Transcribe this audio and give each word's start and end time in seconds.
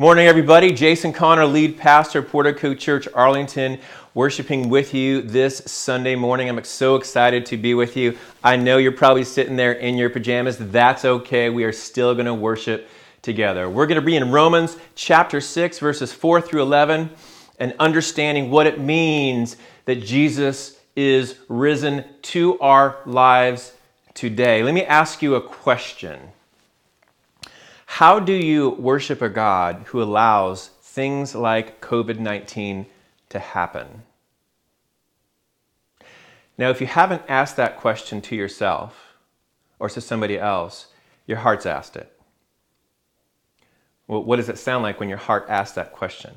Morning, 0.00 0.28
everybody. 0.28 0.72
Jason 0.72 1.12
Connor, 1.12 1.44
lead 1.44 1.76
pastor, 1.76 2.22
Portico 2.22 2.72
Church, 2.72 3.08
Arlington, 3.14 3.80
worshiping 4.14 4.68
with 4.68 4.94
you 4.94 5.22
this 5.22 5.56
Sunday 5.66 6.14
morning. 6.14 6.48
I'm 6.48 6.62
so 6.62 6.94
excited 6.94 7.44
to 7.46 7.56
be 7.56 7.74
with 7.74 7.96
you. 7.96 8.16
I 8.44 8.54
know 8.54 8.76
you're 8.76 8.92
probably 8.92 9.24
sitting 9.24 9.56
there 9.56 9.72
in 9.72 9.96
your 9.96 10.08
pajamas. 10.08 10.56
That's 10.56 11.04
okay. 11.04 11.50
We 11.50 11.64
are 11.64 11.72
still 11.72 12.14
going 12.14 12.26
to 12.26 12.34
worship 12.34 12.88
together. 13.22 13.68
We're 13.68 13.88
going 13.88 14.00
to 14.00 14.06
be 14.06 14.14
in 14.14 14.30
Romans 14.30 14.76
chapter 14.94 15.40
6, 15.40 15.80
verses 15.80 16.12
4 16.12 16.42
through 16.42 16.62
11, 16.62 17.10
and 17.58 17.74
understanding 17.80 18.50
what 18.52 18.68
it 18.68 18.78
means 18.78 19.56
that 19.86 19.96
Jesus 19.96 20.78
is 20.94 21.40
risen 21.48 22.04
to 22.22 22.56
our 22.60 22.98
lives 23.04 23.72
today. 24.14 24.62
Let 24.62 24.74
me 24.74 24.84
ask 24.84 25.22
you 25.22 25.34
a 25.34 25.40
question. 25.40 26.20
How 27.90 28.20
do 28.20 28.34
you 28.34 28.68
worship 28.68 29.22
a 29.22 29.30
God 29.30 29.84
who 29.86 30.00
allows 30.00 30.68
things 30.82 31.34
like 31.34 31.80
COVID 31.80 32.20
19 32.20 32.86
to 33.30 33.38
happen? 33.40 34.02
Now, 36.56 36.68
if 36.68 36.80
you 36.80 36.86
haven't 36.86 37.22
asked 37.28 37.56
that 37.56 37.78
question 37.78 38.20
to 38.20 38.36
yourself 38.36 39.14
or 39.80 39.88
to 39.88 40.00
somebody 40.02 40.38
else, 40.38 40.88
your 41.26 41.38
heart's 41.38 41.66
asked 41.66 41.96
it. 41.96 42.12
Well, 44.06 44.22
what 44.22 44.36
does 44.36 44.50
it 44.50 44.58
sound 44.58 44.84
like 44.84 45.00
when 45.00 45.08
your 45.08 45.18
heart 45.18 45.46
asks 45.48 45.74
that 45.74 45.92
question? 45.92 46.36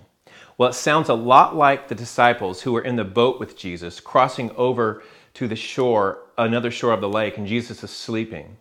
Well, 0.57 0.69
it 0.69 0.73
sounds 0.73 1.09
a 1.09 1.13
lot 1.13 1.55
like 1.55 1.89
the 1.89 1.95
disciples 1.95 2.61
who 2.61 2.71
were 2.71 2.81
in 2.81 2.95
the 2.95 3.03
boat 3.03 3.39
with 3.39 3.57
Jesus, 3.57 3.99
crossing 3.99 4.51
over 4.55 5.03
to 5.35 5.47
the 5.49 5.55
shore, 5.57 6.23
another 6.37 6.71
shore 6.71 6.93
of 6.93 7.01
the 7.01 7.09
lake, 7.09 7.37
and 7.37 7.45
Jesus 7.45 7.83
is 7.83 7.91
sleeping 7.91 8.57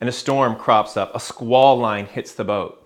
and 0.00 0.08
a 0.08 0.12
storm 0.12 0.56
crops 0.56 0.96
up, 0.96 1.14
a 1.14 1.20
squall 1.20 1.78
line 1.78 2.06
hits 2.06 2.34
the 2.34 2.44
boat. 2.44 2.82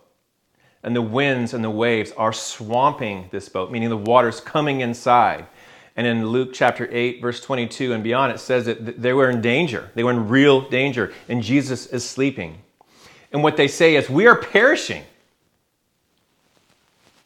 And 0.82 0.96
the 0.96 1.02
winds 1.02 1.52
and 1.52 1.62
the 1.62 1.70
waves 1.70 2.12
are 2.16 2.32
swamping 2.32 3.28
this 3.30 3.48
boat, 3.48 3.70
meaning 3.70 3.90
the 3.90 3.96
water's 3.96 4.40
coming 4.40 4.80
inside. 4.80 5.46
And 5.96 6.06
in 6.06 6.26
Luke 6.26 6.50
chapter 6.54 6.88
8, 6.90 7.20
verse 7.20 7.40
22 7.40 7.92
and 7.92 8.02
beyond, 8.02 8.32
it 8.32 8.38
says 8.38 8.64
that 8.66 9.02
they 9.02 9.12
were 9.12 9.28
in 9.28 9.42
danger. 9.42 9.90
They 9.94 10.04
were 10.04 10.12
in 10.12 10.28
real 10.28 10.62
danger, 10.68 11.12
and 11.28 11.42
Jesus 11.42 11.86
is 11.86 12.08
sleeping. 12.08 12.62
And 13.32 13.42
what 13.42 13.56
they 13.56 13.68
say 13.68 13.96
is, 13.96 14.08
We 14.08 14.26
are 14.26 14.36
perishing. 14.36 15.04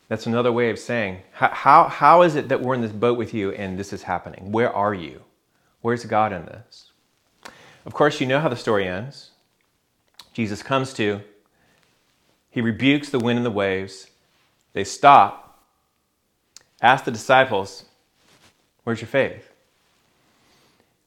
That's 0.09 0.27
another 0.27 0.53
way 0.53 0.71
of 0.71 0.79
saying, 0.79 1.23
how, 1.33 1.89
how, 1.89 2.23
is 2.23 2.35
it 2.37 2.48
that 2.48 2.61
we're 2.61 2.75
in 2.75 2.83
this 2.83 2.93
boat 2.93 3.17
with 3.17 3.33
you 3.33 3.53
and 3.53 3.79
this 3.79 3.93
is 3.93 4.03
happening? 4.03 4.53
Where 4.53 4.73
are 4.73 4.93
you? 4.93 5.23
Where's 5.81 6.05
God 6.05 6.33
in 6.33 6.45
this? 6.45 6.93
Of 7.87 7.95
course, 7.95 8.21
you 8.21 8.27
know 8.27 8.39
how 8.39 8.48
the 8.48 8.57
story 8.57 8.87
ends. 8.87 9.31
Jesus 10.35 10.63
comes 10.63 10.93
to, 10.95 11.23
he 12.51 12.61
rebukes 12.61 13.09
the 13.09 13.19
wind 13.19 13.39
and 13.39 13.47
the 13.47 13.51
waves. 13.51 14.09
They 14.75 14.85
stop. 14.85 15.65
Ask 16.83 17.05
the 17.05 17.11
disciples, 17.11 17.85
Where's 18.83 19.01
your 19.01 19.09
faith? 19.09 19.51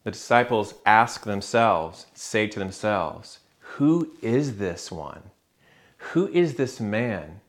The 0.02 0.10
disciples 0.10 0.74
ask 0.84 1.24
themselves, 1.24 2.06
say 2.14 2.46
to 2.48 2.58
themselves, 2.58 3.38
Who 3.60 4.10
is 4.22 4.56
this 4.56 4.90
one? 4.90 5.22
Who 5.98 6.28
is 6.28 6.54
this 6.54 6.80
man 6.80 7.40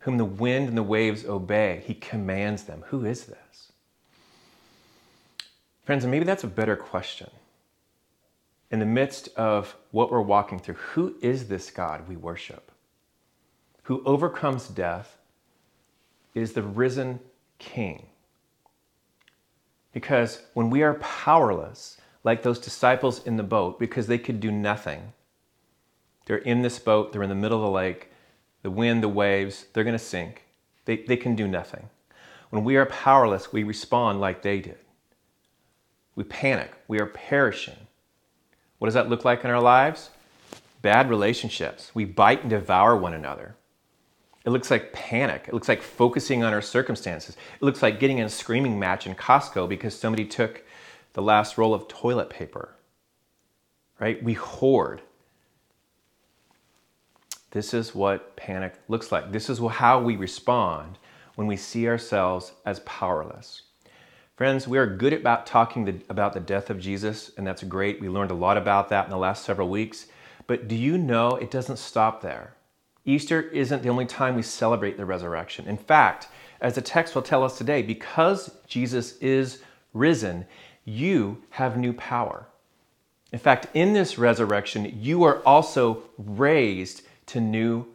whom 0.00 0.18
the 0.18 0.24
wind 0.24 0.68
and 0.68 0.76
the 0.76 0.82
waves 0.82 1.24
obey? 1.24 1.82
He 1.86 1.94
commands 1.94 2.64
them. 2.64 2.84
Who 2.88 3.04
is 3.04 3.24
this? 3.24 3.72
Friends, 5.84 6.04
maybe 6.04 6.24
that's 6.24 6.44
a 6.44 6.48
better 6.48 6.76
question 6.76 7.30
in 8.72 8.78
the 8.78 8.86
midst 8.86 9.28
of 9.36 9.76
what 9.90 10.10
we're 10.10 10.22
walking 10.22 10.58
through, 10.58 10.74
who 10.74 11.14
is 11.20 11.46
this 11.46 11.70
God 11.70 12.08
we 12.08 12.16
worship? 12.16 12.72
Who 13.84 14.02
overcomes 14.04 14.66
death 14.66 15.18
is 16.34 16.54
the 16.54 16.62
risen 16.62 17.20
King. 17.58 18.06
Because 19.92 20.42
when 20.54 20.70
we 20.70 20.82
are 20.82 20.94
powerless, 20.94 21.98
like 22.24 22.42
those 22.42 22.58
disciples 22.58 23.24
in 23.26 23.36
the 23.36 23.42
boat, 23.42 23.78
because 23.78 24.06
they 24.06 24.18
could 24.18 24.40
do 24.40 24.50
nothing, 24.50 25.12
they're 26.24 26.38
in 26.38 26.62
this 26.62 26.78
boat, 26.78 27.12
they're 27.12 27.22
in 27.22 27.28
the 27.28 27.34
middle 27.34 27.58
of 27.58 27.64
the 27.64 27.70
lake, 27.70 28.10
the 28.62 28.70
wind, 28.70 29.02
the 29.02 29.08
waves, 29.08 29.66
they're 29.72 29.84
going 29.84 29.92
to 29.92 29.98
sink. 29.98 30.44
They, 30.86 30.98
they 30.98 31.16
can 31.16 31.36
do 31.36 31.46
nothing. 31.46 31.90
When 32.50 32.64
we 32.64 32.76
are 32.76 32.86
powerless, 32.86 33.52
we 33.52 33.64
respond 33.64 34.20
like 34.20 34.42
they 34.42 34.60
did. 34.60 34.78
We 36.14 36.24
panic, 36.24 36.72
we 36.88 37.00
are 37.00 37.06
perishing. 37.06 37.86
What 38.82 38.88
does 38.88 38.94
that 38.94 39.08
look 39.08 39.24
like 39.24 39.44
in 39.44 39.50
our 39.50 39.60
lives? 39.60 40.10
Bad 40.80 41.08
relationships. 41.08 41.92
We 41.94 42.04
bite 42.04 42.40
and 42.40 42.50
devour 42.50 42.96
one 42.96 43.14
another. 43.14 43.54
It 44.44 44.50
looks 44.50 44.72
like 44.72 44.92
panic. 44.92 45.44
It 45.46 45.54
looks 45.54 45.68
like 45.68 45.80
focusing 45.80 46.42
on 46.42 46.52
our 46.52 46.60
circumstances. 46.60 47.36
It 47.36 47.62
looks 47.62 47.80
like 47.80 48.00
getting 48.00 48.18
in 48.18 48.26
a 48.26 48.28
screaming 48.28 48.80
match 48.80 49.06
in 49.06 49.14
Costco 49.14 49.68
because 49.68 49.96
somebody 49.96 50.24
took 50.24 50.64
the 51.12 51.22
last 51.22 51.58
roll 51.58 51.74
of 51.74 51.86
toilet 51.86 52.28
paper. 52.28 52.74
Right? 54.00 54.20
We 54.20 54.32
hoard. 54.32 55.00
This 57.52 57.74
is 57.74 57.94
what 57.94 58.34
panic 58.34 58.74
looks 58.88 59.12
like. 59.12 59.30
This 59.30 59.48
is 59.48 59.60
how 59.60 60.02
we 60.02 60.16
respond 60.16 60.98
when 61.36 61.46
we 61.46 61.56
see 61.56 61.86
ourselves 61.86 62.50
as 62.66 62.80
powerless. 62.80 63.62
Friends, 64.42 64.66
we 64.66 64.76
are 64.76 64.88
good 64.88 65.12
about 65.12 65.46
talking 65.46 65.84
the, 65.84 65.94
about 66.08 66.32
the 66.32 66.40
death 66.40 66.68
of 66.68 66.80
Jesus, 66.80 67.30
and 67.36 67.46
that's 67.46 67.62
great. 67.62 68.00
We 68.00 68.08
learned 68.08 68.32
a 68.32 68.34
lot 68.34 68.56
about 68.56 68.88
that 68.88 69.04
in 69.04 69.10
the 69.12 69.16
last 69.16 69.44
several 69.44 69.68
weeks. 69.68 70.06
But 70.48 70.66
do 70.66 70.74
you 70.74 70.98
know 70.98 71.36
it 71.36 71.48
doesn't 71.48 71.76
stop 71.76 72.22
there? 72.22 72.54
Easter 73.04 73.40
isn't 73.40 73.84
the 73.84 73.88
only 73.88 74.04
time 74.04 74.34
we 74.34 74.42
celebrate 74.42 74.96
the 74.96 75.06
resurrection. 75.06 75.68
In 75.68 75.76
fact, 75.76 76.26
as 76.60 76.74
the 76.74 76.80
text 76.80 77.14
will 77.14 77.22
tell 77.22 77.44
us 77.44 77.56
today, 77.56 77.82
because 77.82 78.50
Jesus 78.66 79.16
is 79.18 79.62
risen, 79.94 80.44
you 80.84 81.40
have 81.50 81.76
new 81.76 81.92
power. 81.92 82.48
In 83.30 83.38
fact, 83.38 83.68
in 83.74 83.92
this 83.92 84.18
resurrection, 84.18 84.92
you 85.00 85.22
are 85.22 85.40
also 85.46 86.02
raised 86.18 87.02
to 87.26 87.40
new 87.40 87.86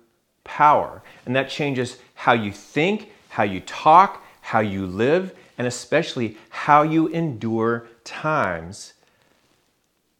power. 0.45 1.03
And 1.25 1.35
that 1.35 1.49
changes 1.49 1.97
how 2.13 2.31
you 2.31 2.53
think, 2.53 3.11
how 3.27 3.43
you 3.43 3.59
talk, 3.59 4.23
how 4.39 4.61
you 4.61 4.85
live, 4.85 5.35
and 5.57 5.67
especially 5.67 6.37
how 6.49 6.83
you 6.83 7.07
endure 7.07 7.87
times 8.03 8.93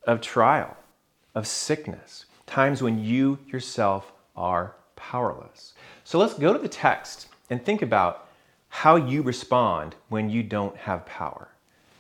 of 0.06 0.22
trial, 0.22 0.76
of 1.36 1.46
sickness, 1.46 2.26
times 2.46 2.82
when 2.82 3.04
you 3.04 3.38
yourself 3.48 4.12
are 4.36 4.74
powerless. 4.96 5.74
So 6.04 6.18
let's 6.18 6.34
go 6.34 6.54
to 6.54 6.60
the 6.60 6.70
text 6.70 7.28
and 7.50 7.64
think 7.64 7.82
about 7.82 8.28
how 8.70 8.96
you 8.96 9.22
respond 9.22 9.96
when 10.10 10.30
you 10.30 10.44
don't 10.44 10.76
have 10.78 11.06
power. 11.06 11.50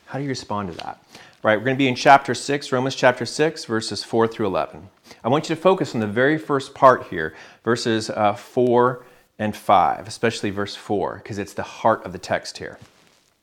How 0.05 0.17
do 0.17 0.23
you 0.23 0.29
respond 0.29 0.71
to 0.71 0.77
that? 0.77 1.03
Right, 1.43 1.57
we're 1.57 1.65
going 1.65 1.75
to 1.75 1.79
be 1.79 1.87
in 1.87 1.95
chapter 1.95 2.33
6, 2.33 2.71
Romans 2.71 2.95
chapter 2.95 3.25
6, 3.25 3.65
verses 3.65 4.03
4 4.03 4.27
through 4.27 4.47
11. 4.47 4.89
I 5.23 5.29
want 5.29 5.49
you 5.49 5.55
to 5.55 5.61
focus 5.61 5.93
on 5.93 6.01
the 6.01 6.07
very 6.07 6.37
first 6.37 6.73
part 6.73 7.07
here, 7.07 7.35
verses 7.63 8.09
uh, 8.09 8.33
4 8.33 9.05
and 9.39 9.55
5, 9.55 10.07
especially 10.07 10.49
verse 10.49 10.75
4, 10.75 11.17
because 11.17 11.37
it's 11.37 11.53
the 11.53 11.63
heart 11.63 12.05
of 12.05 12.11
the 12.11 12.17
text 12.17 12.57
here. 12.57 12.79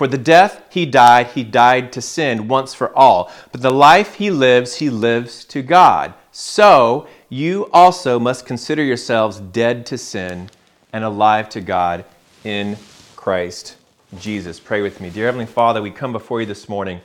For 0.00 0.08
the 0.08 0.16
death 0.16 0.62
he 0.70 0.86
died, 0.86 1.26
he 1.26 1.44
died 1.44 1.92
to 1.92 2.00
sin 2.00 2.48
once 2.48 2.72
for 2.72 2.90
all. 2.96 3.30
But 3.52 3.60
the 3.60 3.70
life 3.70 4.14
he 4.14 4.30
lives, 4.30 4.76
he 4.76 4.88
lives 4.88 5.44
to 5.44 5.60
God. 5.60 6.14
So 6.32 7.06
you 7.28 7.68
also 7.70 8.18
must 8.18 8.46
consider 8.46 8.82
yourselves 8.82 9.40
dead 9.40 9.84
to 9.84 9.98
sin 9.98 10.48
and 10.94 11.04
alive 11.04 11.50
to 11.50 11.60
God 11.60 12.06
in 12.44 12.78
Christ 13.14 13.76
Jesus. 14.18 14.58
Pray 14.58 14.80
with 14.80 15.02
me. 15.02 15.10
Dear 15.10 15.26
Heavenly 15.26 15.44
Father, 15.44 15.82
we 15.82 15.90
come 15.90 16.12
before 16.12 16.40
you 16.40 16.46
this 16.46 16.66
morning. 16.66 17.02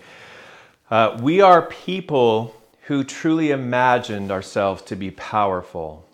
Uh, 0.90 1.20
we 1.22 1.42
are 1.42 1.64
people 1.64 2.56
who 2.84 3.04
truly 3.04 3.52
imagined 3.52 4.32
ourselves 4.32 4.82
to 4.84 4.96
be 4.96 5.12
powerful 5.12 6.06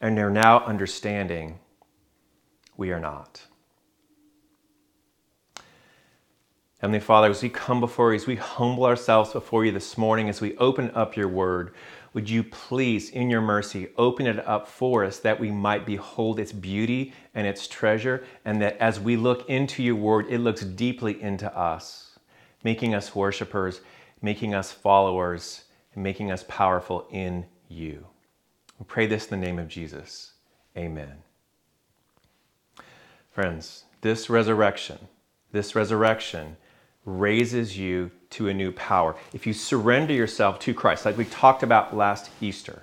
and 0.00 0.18
are 0.18 0.30
now 0.30 0.60
understanding 0.60 1.58
we 2.78 2.92
are 2.92 2.98
not. 2.98 3.42
Heavenly 6.80 7.00
Father, 7.00 7.28
as 7.28 7.42
we 7.42 7.50
come 7.50 7.78
before 7.78 8.10
you, 8.10 8.16
as 8.16 8.26
we 8.26 8.36
humble 8.36 8.86
ourselves 8.86 9.34
before 9.34 9.66
you 9.66 9.70
this 9.70 9.98
morning, 9.98 10.30
as 10.30 10.40
we 10.40 10.56
open 10.56 10.90
up 10.92 11.14
your 11.14 11.28
word, 11.28 11.74
would 12.14 12.30
you 12.30 12.42
please, 12.42 13.10
in 13.10 13.28
your 13.28 13.42
mercy, 13.42 13.88
open 13.98 14.26
it 14.26 14.38
up 14.48 14.66
for 14.66 15.04
us 15.04 15.18
that 15.18 15.38
we 15.38 15.50
might 15.50 15.84
behold 15.84 16.40
its 16.40 16.52
beauty 16.52 17.12
and 17.34 17.46
its 17.46 17.68
treasure, 17.68 18.24
and 18.46 18.62
that 18.62 18.78
as 18.78 18.98
we 18.98 19.14
look 19.18 19.46
into 19.50 19.82
your 19.82 19.94
word, 19.96 20.24
it 20.30 20.38
looks 20.38 20.62
deeply 20.62 21.20
into 21.20 21.54
us, 21.54 22.18
making 22.64 22.94
us 22.94 23.14
worshipers, 23.14 23.82
making 24.22 24.54
us 24.54 24.72
followers, 24.72 25.64
and 25.94 26.02
making 26.02 26.32
us 26.32 26.46
powerful 26.48 27.06
in 27.10 27.44
you. 27.68 28.06
We 28.78 28.86
pray 28.86 29.06
this 29.06 29.26
in 29.26 29.38
the 29.38 29.46
name 29.46 29.58
of 29.58 29.68
Jesus. 29.68 30.32
Amen. 30.74 31.12
Friends, 33.30 33.84
this 34.00 34.30
resurrection, 34.30 34.96
this 35.52 35.74
resurrection, 35.74 36.56
raises 37.04 37.78
you 37.78 38.10
to 38.30 38.48
a 38.48 38.54
new 38.54 38.72
power. 38.72 39.16
If 39.32 39.46
you 39.46 39.52
surrender 39.52 40.12
yourself 40.12 40.58
to 40.60 40.74
Christ, 40.74 41.04
like 41.04 41.16
we 41.16 41.24
talked 41.24 41.62
about 41.62 41.96
last 41.96 42.30
Easter, 42.40 42.82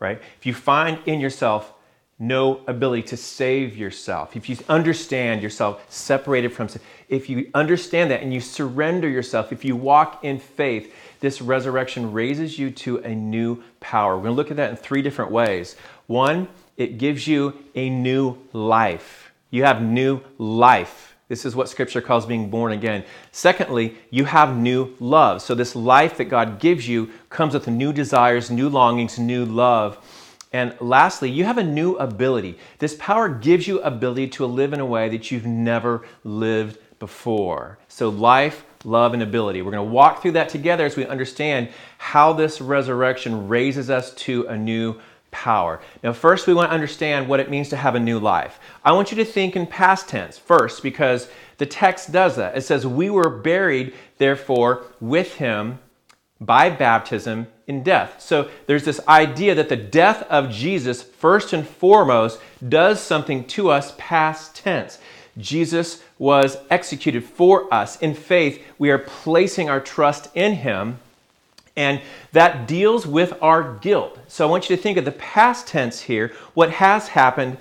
right? 0.00 0.20
If 0.38 0.46
you 0.46 0.54
find 0.54 0.98
in 1.06 1.20
yourself 1.20 1.72
no 2.18 2.60
ability 2.66 3.02
to 3.02 3.16
save 3.16 3.76
yourself, 3.76 4.36
if 4.36 4.48
you 4.48 4.56
understand 4.68 5.42
yourself 5.42 5.84
separated 5.88 6.52
from 6.52 6.68
sin, 6.68 6.80
if 7.08 7.28
you 7.28 7.50
understand 7.54 8.10
that 8.10 8.22
and 8.22 8.32
you 8.32 8.40
surrender 8.40 9.08
yourself, 9.08 9.52
if 9.52 9.64
you 9.64 9.76
walk 9.76 10.24
in 10.24 10.38
faith, 10.38 10.94
this 11.20 11.40
resurrection 11.40 12.12
raises 12.12 12.58
you 12.58 12.70
to 12.70 12.98
a 12.98 13.14
new 13.14 13.62
power. 13.80 14.16
We're 14.16 14.24
going 14.24 14.32
to 14.32 14.36
look 14.36 14.50
at 14.50 14.56
that 14.56 14.70
in 14.70 14.76
three 14.76 15.02
different 15.02 15.30
ways. 15.30 15.76
One, 16.06 16.48
it 16.76 16.98
gives 16.98 17.26
you 17.26 17.54
a 17.74 17.88
new 17.88 18.38
life. 18.52 19.30
You 19.50 19.64
have 19.64 19.80
new 19.80 20.20
life 20.38 21.13
this 21.34 21.44
is 21.44 21.56
what 21.56 21.68
scripture 21.68 22.00
calls 22.00 22.26
being 22.26 22.48
born 22.48 22.70
again. 22.70 23.02
Secondly, 23.32 23.96
you 24.08 24.24
have 24.24 24.56
new 24.56 24.94
love. 25.00 25.42
So, 25.42 25.56
this 25.56 25.74
life 25.74 26.16
that 26.18 26.26
God 26.26 26.60
gives 26.60 26.86
you 26.86 27.10
comes 27.28 27.54
with 27.54 27.66
new 27.66 27.92
desires, 27.92 28.52
new 28.52 28.68
longings, 28.68 29.18
new 29.18 29.44
love. 29.44 29.98
And 30.52 30.76
lastly, 30.78 31.28
you 31.28 31.42
have 31.42 31.58
a 31.58 31.64
new 31.64 31.96
ability. 31.96 32.56
This 32.78 32.94
power 33.00 33.28
gives 33.28 33.66
you 33.66 33.80
ability 33.80 34.28
to 34.28 34.46
live 34.46 34.72
in 34.72 34.78
a 34.78 34.86
way 34.86 35.08
that 35.08 35.32
you've 35.32 35.44
never 35.44 36.06
lived 36.22 36.78
before. 37.00 37.80
So, 37.88 38.10
life, 38.10 38.64
love, 38.84 39.12
and 39.12 39.20
ability. 39.20 39.60
We're 39.62 39.72
going 39.72 39.88
to 39.88 39.92
walk 39.92 40.22
through 40.22 40.32
that 40.32 40.50
together 40.50 40.84
as 40.86 40.94
we 40.94 41.04
understand 41.04 41.70
how 41.98 42.32
this 42.32 42.60
resurrection 42.60 43.48
raises 43.48 43.90
us 43.90 44.14
to 44.14 44.46
a 44.46 44.56
new 44.56 45.00
power. 45.34 45.80
Now, 46.02 46.12
first, 46.12 46.46
we 46.46 46.54
want 46.54 46.70
to 46.70 46.74
understand 46.74 47.28
what 47.28 47.40
it 47.40 47.50
means 47.50 47.68
to 47.70 47.76
have 47.76 47.96
a 47.96 48.00
new 48.00 48.18
life. 48.18 48.60
I 48.84 48.92
want 48.92 49.10
you 49.10 49.16
to 49.18 49.24
think 49.24 49.56
in 49.56 49.66
past 49.66 50.08
tense 50.08 50.38
first 50.38 50.82
because 50.82 51.28
the 51.58 51.66
text 51.66 52.12
does 52.12 52.36
that. 52.36 52.56
It 52.56 52.62
says, 52.62 52.86
We 52.86 53.10
were 53.10 53.28
buried, 53.28 53.92
therefore, 54.18 54.84
with 55.00 55.34
him 55.34 55.80
by 56.40 56.70
baptism 56.70 57.48
in 57.66 57.82
death. 57.82 58.20
So 58.20 58.48
there's 58.66 58.84
this 58.84 59.00
idea 59.08 59.54
that 59.56 59.68
the 59.68 59.76
death 59.76 60.22
of 60.30 60.50
Jesus, 60.50 61.02
first 61.02 61.52
and 61.52 61.66
foremost, 61.66 62.40
does 62.66 63.00
something 63.00 63.44
to 63.48 63.70
us 63.70 63.94
past 63.98 64.54
tense. 64.54 64.98
Jesus 65.36 66.02
was 66.18 66.58
executed 66.70 67.24
for 67.24 67.72
us. 67.74 68.00
In 68.00 68.14
faith, 68.14 68.62
we 68.78 68.90
are 68.90 68.98
placing 68.98 69.68
our 69.68 69.80
trust 69.80 70.28
in 70.34 70.54
him 70.54 71.00
and 71.76 72.00
that 72.32 72.68
deals 72.68 73.06
with 73.06 73.34
our 73.42 73.74
guilt. 73.78 74.18
So 74.28 74.46
I 74.46 74.50
want 74.50 74.68
you 74.68 74.76
to 74.76 74.82
think 74.82 74.96
of 74.96 75.04
the 75.04 75.12
past 75.12 75.66
tense 75.66 76.00
here, 76.00 76.32
what 76.54 76.70
has 76.70 77.08
happened 77.08 77.58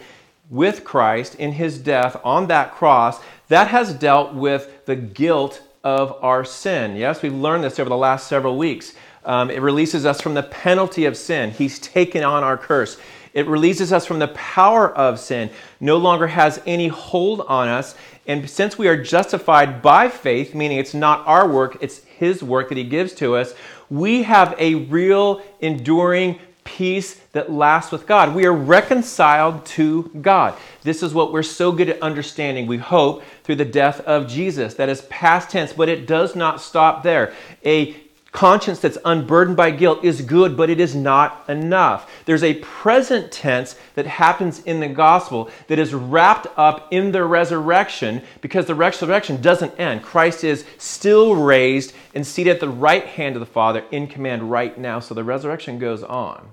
with 0.50 0.84
Christ 0.84 1.36
in 1.36 1.54
his 1.54 1.80
death 1.80 2.20
on 2.24 2.48
that 2.48 2.74
cross, 2.74 3.20
that 3.48 3.70
has 3.70 3.94
dealt 3.94 4.34
with 4.34 4.86
the 4.86 4.96
guilt 4.96 5.62
of 5.84 6.18
our 6.24 6.46
sin. 6.46 6.96
Yes, 6.96 7.22
we've 7.22 7.34
learned 7.34 7.64
this 7.64 7.80
over 7.80 7.90
the 7.90 7.98
last 7.98 8.28
several 8.28 8.58
weeks. 8.58 8.94
Um, 9.26 9.50
it 9.50 9.62
releases 9.62 10.06
us 10.06 10.22
from 10.22 10.34
the 10.34 10.44
penalty 10.44 11.06
of 11.06 11.18
sin. 11.18 11.52
He's 11.52 11.80
taken 11.80 12.24
on 12.24 12.44
our 12.44 12.58
curse. 12.58 12.98
It 13.34 13.48
releases 13.48 13.92
us 13.92 14.06
from 14.06 14.20
the 14.20 14.28
power 14.30 14.96
of 14.96 15.20
sin, 15.20 15.50
no 15.80 15.98
longer 15.98 16.28
has 16.28 16.62
any 16.68 16.88
hold 16.88 17.42
on 17.42 17.68
us. 17.68 17.96
And 18.28 18.48
since 18.48 18.78
we 18.78 18.88
are 18.88 19.02
justified 19.02 19.82
by 19.82 20.08
faith, 20.08 20.54
meaning 20.54 20.78
it's 20.78 20.94
not 20.94 21.26
our 21.28 21.48
work, 21.48 21.78
it's 21.82 22.04
His 22.04 22.44
work 22.44 22.70
that 22.70 22.78
He 22.78 22.84
gives 22.84 23.14
to 23.16 23.36
us, 23.36 23.56
we 23.90 24.24
have 24.24 24.56
a 24.58 24.76
real, 24.76 25.42
enduring 25.60 26.40
peace 26.64 27.16
that 27.34 27.52
lasts 27.52 27.92
with 27.92 28.08
God. 28.08 28.34
We 28.34 28.46
are 28.46 28.54
reconciled 28.54 29.66
to 29.68 30.04
God. 30.22 30.58
This 30.84 31.04
is 31.04 31.14
what 31.14 31.34
we're 31.34 31.44
so 31.44 31.72
good 31.72 31.90
at 31.90 32.02
understanding, 32.02 32.68
we 32.68 32.78
hope, 32.78 33.24
through 33.44 33.56
the 33.56 33.66
death 33.66 34.00
of 34.02 34.28
Jesus. 34.28 34.74
That 34.76 34.90
is 34.90 35.02
past 35.04 35.50
tense, 35.50 35.74
but 35.74 35.90
it 35.90 36.08
does 36.08 36.36
not 36.36 36.62
stop 36.62 37.04
there. 37.04 37.34
A 37.66 37.96
conscience 38.34 38.80
that's 38.80 38.98
unburdened 39.06 39.56
by 39.56 39.72
guilt 39.72 40.04
is 40.04 40.22
good, 40.22 40.58
but 40.58 40.70
it 40.70 40.80
is 40.80 40.96
not 40.96 41.46
enough. 41.48 42.12
There's 42.26 42.44
a 42.44 42.56
present 42.56 43.32
tense 43.32 43.76
that 43.94 44.08
happens 44.08 44.60
in 44.64 44.80
the 44.80 44.88
gospel 44.88 45.50
that 45.68 45.80
is 45.80 45.94
wrapped 45.94 46.48
up 46.58 46.92
in 46.92 47.12
the 47.12 47.24
resurrection 47.24 48.24
because 48.42 48.66
the 48.66 48.76
resurrection 48.76 49.40
doesn't 49.40 49.80
end. 49.80 50.02
Christ 50.02 50.44
is 50.44 50.66
still 50.80 51.36
raised 51.36 51.94
and 52.16 52.26
seated 52.26 52.56
at 52.56 52.60
the 52.60 52.68
right 52.68 53.06
hand 53.06 53.36
of 53.36 53.40
the 53.40 53.46
Father 53.46 53.86
in 53.92 54.08
command 54.08 54.50
right 54.50 54.78
now. 54.78 55.00
So 55.00 55.14
the 55.14 55.24
resurrection 55.24 55.78
goes 55.78 56.04
on. 56.04 56.50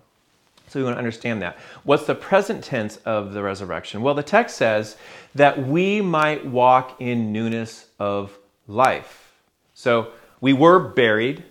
So 0.68 0.78
we 0.78 0.84
want 0.84 0.94
to 0.94 0.98
understand 0.98 1.40
that. 1.42 1.58
What's 1.82 2.06
the 2.06 2.14
present 2.14 2.62
tense 2.62 2.98
of 2.98 3.32
the 3.32 3.42
resurrection? 3.42 4.02
Well, 4.02 4.14
the 4.14 4.22
text 4.22 4.56
says 4.56 4.96
that 5.34 5.66
we 5.66 6.02
might 6.02 6.46
walk 6.46 7.00
in 7.00 7.32
newness 7.32 7.86
of 7.98 8.36
life. 8.68 9.32
So 9.74 10.12
we 10.40 10.52
were 10.52 10.78
buried 10.78 11.42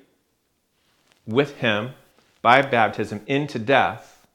with 1.29 1.57
him 1.57 1.91
by 2.41 2.61
baptism 2.61 3.21
into 3.27 3.59
death, 3.59 4.25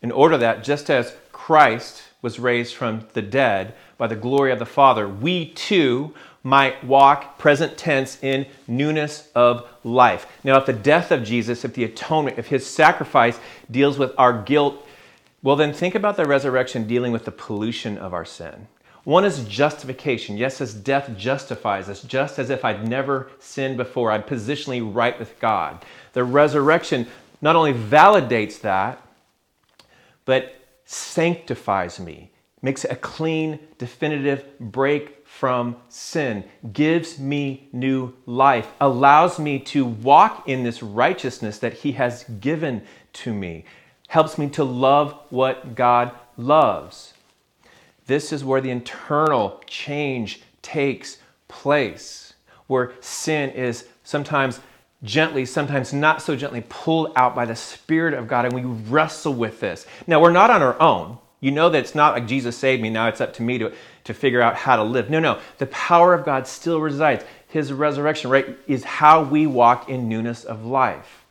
in 0.00 0.10
order 0.10 0.36
that 0.38 0.64
just 0.64 0.90
as 0.90 1.14
Christ 1.30 2.02
was 2.22 2.38
raised 2.38 2.74
from 2.74 3.06
the 3.12 3.22
dead 3.22 3.74
by 3.98 4.06
the 4.06 4.16
glory 4.16 4.52
of 4.52 4.58
the 4.58 4.66
Father, 4.66 5.08
we 5.08 5.46
too 5.46 6.14
might 6.44 6.82
walk, 6.82 7.38
present 7.38 7.76
tense, 7.76 8.18
in 8.22 8.46
newness 8.66 9.28
of 9.34 9.68
life. 9.84 10.26
Now, 10.42 10.58
if 10.58 10.66
the 10.66 10.72
death 10.72 11.12
of 11.12 11.22
Jesus, 11.22 11.64
if 11.64 11.74
the 11.74 11.84
atonement, 11.84 12.38
if 12.38 12.48
his 12.48 12.66
sacrifice 12.66 13.38
deals 13.70 13.98
with 13.98 14.12
our 14.18 14.42
guilt, 14.42 14.86
well, 15.42 15.56
then 15.56 15.72
think 15.72 15.94
about 15.94 16.16
the 16.16 16.24
resurrection 16.24 16.86
dealing 16.86 17.12
with 17.12 17.24
the 17.24 17.32
pollution 17.32 17.98
of 17.98 18.12
our 18.12 18.24
sin. 18.24 18.68
One 19.04 19.24
is 19.24 19.44
justification. 19.44 20.36
Yes, 20.36 20.60
as 20.60 20.74
death 20.74 21.10
justifies 21.16 21.88
us, 21.88 22.02
just 22.02 22.38
as 22.38 22.50
if 22.50 22.64
I'd 22.64 22.86
never 22.86 23.30
sinned 23.40 23.76
before. 23.76 24.12
I'm 24.12 24.22
positionally 24.22 24.94
right 24.94 25.18
with 25.18 25.38
God. 25.40 25.84
The 26.12 26.22
resurrection 26.22 27.08
not 27.40 27.56
only 27.56 27.72
validates 27.72 28.60
that, 28.60 29.04
but 30.24 30.54
sanctifies 30.84 31.98
me, 31.98 32.30
makes 32.60 32.84
a 32.84 32.94
clean, 32.94 33.58
definitive 33.78 34.44
break 34.60 35.26
from 35.26 35.76
sin, 35.88 36.44
gives 36.72 37.18
me 37.18 37.68
new 37.72 38.14
life, 38.26 38.68
allows 38.80 39.40
me 39.40 39.58
to 39.58 39.84
walk 39.84 40.48
in 40.48 40.62
this 40.62 40.82
righteousness 40.82 41.58
that 41.58 41.72
He 41.72 41.92
has 41.92 42.24
given 42.38 42.82
to 43.14 43.32
me, 43.32 43.64
helps 44.06 44.38
me 44.38 44.48
to 44.50 44.62
love 44.62 45.18
what 45.30 45.74
God 45.74 46.12
loves. 46.36 47.11
This 48.06 48.32
is 48.32 48.44
where 48.44 48.60
the 48.60 48.70
internal 48.70 49.60
change 49.66 50.42
takes 50.60 51.18
place, 51.48 52.34
where 52.66 52.92
sin 53.00 53.50
is 53.50 53.86
sometimes 54.04 54.60
gently, 55.02 55.44
sometimes 55.44 55.92
not 55.92 56.22
so 56.22 56.36
gently 56.36 56.64
pulled 56.68 57.12
out 57.16 57.34
by 57.34 57.44
the 57.44 57.56
Spirit 57.56 58.14
of 58.14 58.28
God, 58.28 58.44
and 58.44 58.54
we 58.54 58.62
wrestle 58.62 59.34
with 59.34 59.60
this. 59.60 59.86
Now, 60.06 60.20
we're 60.20 60.32
not 60.32 60.50
on 60.50 60.62
our 60.62 60.80
own. 60.80 61.18
You 61.40 61.50
know 61.50 61.68
that 61.70 61.78
it's 61.78 61.94
not 61.94 62.14
like 62.14 62.26
Jesus 62.26 62.56
saved 62.56 62.82
me, 62.82 62.90
now 62.90 63.08
it's 63.08 63.20
up 63.20 63.32
to 63.34 63.42
me 63.42 63.58
to, 63.58 63.72
to 64.04 64.14
figure 64.14 64.40
out 64.40 64.54
how 64.54 64.76
to 64.76 64.82
live. 64.82 65.10
No, 65.10 65.18
no. 65.18 65.40
The 65.58 65.66
power 65.66 66.14
of 66.14 66.24
God 66.24 66.46
still 66.46 66.80
resides. 66.80 67.24
His 67.48 67.72
resurrection, 67.72 68.30
right, 68.30 68.56
is 68.66 68.84
how 68.84 69.24
we 69.24 69.46
walk 69.46 69.88
in 69.88 70.08
newness 70.08 70.44
of 70.44 70.64
life 70.64 71.21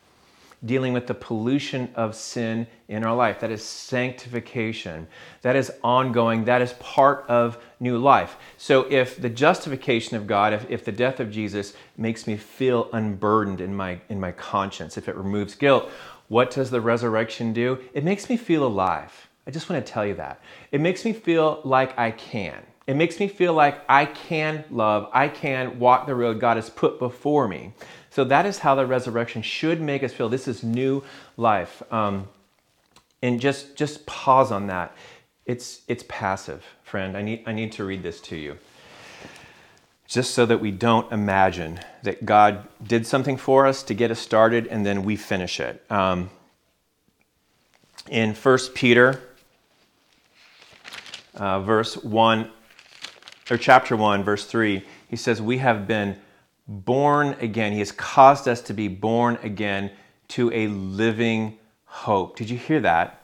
dealing 0.64 0.94
with 0.94 1.08
the 1.08 1.14
pollution 1.14 1.90
of 1.96 2.16
sin 2.16 2.68
in 2.88 3.04
our 3.04 3.16
life. 3.16 3.40
That 3.40 3.52
is 3.52 3.64
sanctification. 3.64 5.08
That 5.42 5.56
is 5.56 5.72
ongoing. 5.84 6.46
That 6.46 6.62
is 6.62 6.74
part 6.74 7.26
of 7.28 7.58
new 7.80 7.98
life. 7.98 8.38
So, 8.58 8.92
if 8.92 9.20
the 9.20 9.30
justification 9.30 10.18
of 10.18 10.28
God, 10.28 10.54
if, 10.54 10.70
if 10.70 10.86
the 10.86 10.92
death 10.92 11.20
of 11.20 11.32
Jesus 11.32 11.74
makes 11.98 12.28
me 12.28 12.38
feel 12.38 12.90
unburdened 12.94 13.62
in 13.62 13.76
my, 13.76 14.00
in 14.10 14.20
my 14.20 14.32
conscience, 14.32 14.98
if 14.98 15.10
it 15.10 15.16
removes 15.16 15.56
guilt, 15.56 15.90
what 16.28 16.52
does 16.52 16.70
the 16.70 16.82
resurrection 16.82 17.54
do? 17.54 17.80
It 17.94 18.04
makes 18.04 18.30
me 18.30 18.38
feel 18.38 18.66
alive. 18.66 19.30
I 19.48 19.52
just 19.52 19.70
want 19.70 19.86
to 19.86 19.92
tell 19.92 20.06
you 20.06 20.16
that. 20.16 20.40
It 20.72 20.80
makes 20.80 21.04
me 21.04 21.14
feel 21.14 21.62
like 21.64 21.98
I 21.98 22.12
can. 22.12 22.62
It 22.88 22.96
makes 22.96 23.20
me 23.20 23.28
feel 23.28 23.54
like 23.54 23.82
I 23.88 24.06
can 24.06 24.64
love, 24.70 25.10
I 25.14 25.28
can 25.28 25.80
walk 25.80 26.08
the 26.08 26.16
road 26.16 26.40
God 26.40 26.58
has 26.58 26.70
put 26.70 27.00
before 27.00 27.48
me. 27.48 27.74
So 28.12 28.26
that 28.26 28.46
is 28.46 28.60
how 28.60 28.76
the 28.76 28.86
resurrection 28.86 29.42
should 29.42 29.82
make 29.82 30.04
us 30.04 30.14
feel. 30.14 30.30
This 30.30 30.48
is 30.48 30.64
new 30.64 31.02
life. 31.38 31.82
Um, 31.92 32.28
and 33.22 33.40
just 33.40 33.76
just 33.76 34.06
pause 34.06 34.52
on 34.52 34.68
that. 34.68 34.96
It's 35.46 35.82
it's 35.88 36.04
passive, 36.08 36.64
friend. 36.84 37.16
I 37.16 37.22
need 37.22 37.44
I 37.46 37.54
need 37.54 37.72
to 37.74 37.86
read 37.86 38.04
this 38.04 38.20
to 38.22 38.36
you. 38.36 38.58
Just 40.08 40.34
so 40.34 40.46
that 40.46 40.60
we 40.60 40.72
don't 40.72 41.10
imagine 41.12 41.80
that 42.04 42.26
God 42.26 42.68
did 42.84 43.08
something 43.08 43.38
for 43.38 43.66
us 43.66 43.82
to 43.84 43.94
get 43.94 44.12
us 44.12 44.20
started 44.20 44.68
and 44.68 44.86
then 44.86 45.04
we 45.04 45.16
finish 45.16 45.62
it. 45.62 45.82
Um, 45.90 46.30
in 48.10 48.34
1 48.34 48.58
Peter, 48.76 49.22
uh, 51.36 51.62
verse 51.62 51.96
1, 51.96 52.52
or 53.50 53.58
chapter 53.58 53.96
1, 53.96 54.24
verse 54.26 54.46
3, 54.46 54.84
he 55.08 55.16
says, 55.16 55.42
We 55.42 55.60
have 55.60 55.88
been 55.88 56.18
born 56.68 57.36
again. 57.40 57.74
He 57.74 57.80
has 57.80 57.92
caused 57.92 58.48
us 58.48 58.62
to 58.62 58.74
be 58.74 58.88
born 58.88 59.38
again 59.44 59.92
to 60.30 60.52
a 60.54 60.68
living 60.68 61.58
hope. 61.86 62.38
Did 62.38 62.50
you 62.50 62.58
hear 62.58 62.80
that? 62.82 63.18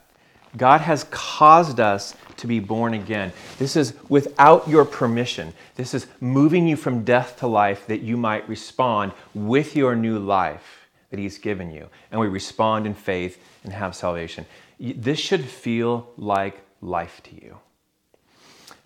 God 0.55 0.81
has 0.81 1.05
caused 1.11 1.79
us 1.79 2.15
to 2.37 2.47
be 2.47 2.59
born 2.59 2.93
again. 2.93 3.33
This 3.57 3.75
is 3.75 3.93
without 4.09 4.67
your 4.67 4.85
permission. 4.85 5.53
This 5.75 5.93
is 5.93 6.07
moving 6.19 6.67
you 6.67 6.75
from 6.75 7.03
death 7.03 7.37
to 7.39 7.47
life 7.47 7.87
that 7.87 8.01
you 8.01 8.17
might 8.17 8.47
respond 8.47 9.11
with 9.33 9.75
your 9.75 9.95
new 9.95 10.19
life 10.19 10.87
that 11.09 11.19
He's 11.19 11.37
given 11.37 11.71
you. 11.71 11.87
And 12.11 12.19
we 12.19 12.27
respond 12.27 12.85
in 12.85 12.93
faith 12.93 13.41
and 13.63 13.73
have 13.73 13.95
salvation. 13.95 14.45
This 14.79 15.19
should 15.19 15.45
feel 15.45 16.09
like 16.17 16.61
life 16.81 17.21
to 17.23 17.35
you. 17.35 17.57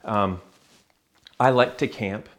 Um, 0.03 0.41
I 1.39 1.49
like 1.49 1.77
to 1.79 1.87
camp. 1.87 2.29